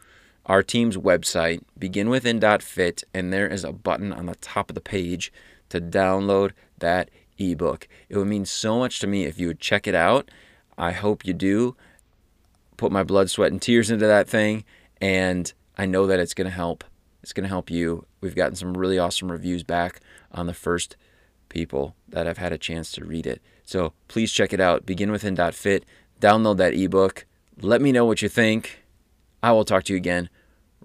our 0.46 0.64
team's 0.64 0.96
website, 0.96 1.60
begin 1.78 2.10
within 2.10 2.40
fit, 2.60 3.04
and 3.14 3.32
there 3.32 3.46
is 3.46 3.62
a 3.62 3.72
button 3.72 4.12
on 4.12 4.26
the 4.26 4.34
top 4.36 4.70
of 4.70 4.74
the 4.74 4.80
page 4.80 5.32
to 5.68 5.80
download 5.80 6.50
that 6.78 7.10
ebook. 7.38 7.86
It 8.08 8.16
would 8.16 8.26
mean 8.26 8.44
so 8.44 8.80
much 8.80 8.98
to 8.98 9.06
me 9.06 9.24
if 9.24 9.38
you 9.38 9.46
would 9.46 9.60
check 9.60 9.86
it 9.86 9.94
out. 9.94 10.28
I 10.76 10.90
hope 10.90 11.24
you 11.24 11.32
do. 11.32 11.76
Put 12.76 12.92
my 12.92 13.02
blood, 13.02 13.30
sweat, 13.30 13.52
and 13.52 13.60
tears 13.60 13.90
into 13.90 14.06
that 14.06 14.28
thing, 14.28 14.64
and 15.00 15.52
I 15.76 15.86
know 15.86 16.06
that 16.06 16.20
it's 16.20 16.34
going 16.34 16.46
to 16.46 16.50
help 16.54 16.84
it's 17.26 17.32
going 17.32 17.42
to 17.42 17.48
help 17.48 17.72
you. 17.72 18.06
We've 18.20 18.36
gotten 18.36 18.54
some 18.54 18.76
really 18.76 19.00
awesome 19.00 19.32
reviews 19.32 19.64
back 19.64 20.00
on 20.30 20.46
the 20.46 20.54
first 20.54 20.96
people 21.48 21.96
that 22.08 22.24
have 22.24 22.38
had 22.38 22.52
a 22.52 22.58
chance 22.58 22.92
to 22.92 23.04
read 23.04 23.26
it. 23.26 23.42
So 23.64 23.94
please 24.06 24.30
check 24.30 24.52
it 24.52 24.60
out. 24.60 24.86
Beginwithin.fit. 24.86 25.84
Download 26.20 26.56
that 26.58 26.74
ebook. 26.74 27.26
Let 27.60 27.80
me 27.80 27.90
know 27.90 28.04
what 28.04 28.22
you 28.22 28.28
think. 28.28 28.84
I 29.42 29.50
will 29.50 29.64
talk 29.64 29.82
to 29.84 29.92
you 29.92 29.96
again 29.96 30.28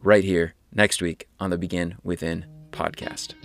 right 0.02 0.24
here 0.24 0.56
next 0.74 1.00
week 1.00 1.28
on 1.40 1.52
the 1.52 1.60
Begin 1.60 1.94
Within 2.02 2.48
podcast. 2.72 3.36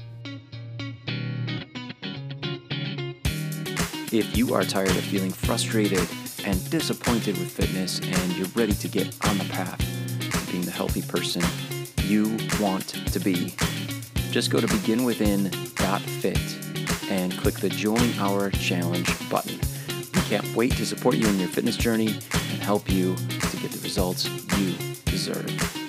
If 4.11 4.35
you 4.39 4.55
are 4.55 4.65
tired 4.65 4.89
of 4.89 5.05
feeling 5.05 5.33
frustrated 5.33 6.09
and 6.47 6.71
disappointed 6.71 7.37
with 7.39 7.51
fitness 7.51 8.01
and 8.01 8.37
you're 8.37 8.47
ready 8.55 8.73
to 8.73 8.89
get 8.89 9.07
on 9.29 9.37
the 9.37 9.45
path 9.47 9.79
to 10.31 10.53
being 10.53 10.65
the 10.65 10.71
healthy 10.71 11.03
person 11.03 11.43
you 12.05 12.39
want 12.61 12.89
to 13.13 13.19
be. 13.19 13.53
Just 14.31 14.51
go 14.51 14.61
to 14.61 14.67
beginwithin.fit 14.67 17.11
and 17.11 17.37
click 17.37 17.57
the 17.57 17.69
Join 17.69 18.19
Our 18.19 18.51
Challenge 18.51 19.29
button. 19.29 19.61
We 20.15 20.21
can't 20.23 20.55
wait 20.55 20.73
to 20.77 20.87
support 20.87 21.17
you 21.17 21.27
in 21.27 21.39
your 21.39 21.49
fitness 21.49 21.77
journey 21.77 22.09
and 22.09 22.63
help 22.63 22.91
you 22.91 23.17
to 23.17 23.57
get 23.57 23.73
the 23.73 23.81
results 23.83 24.29
you 24.59 24.75
deserve. 25.05 25.86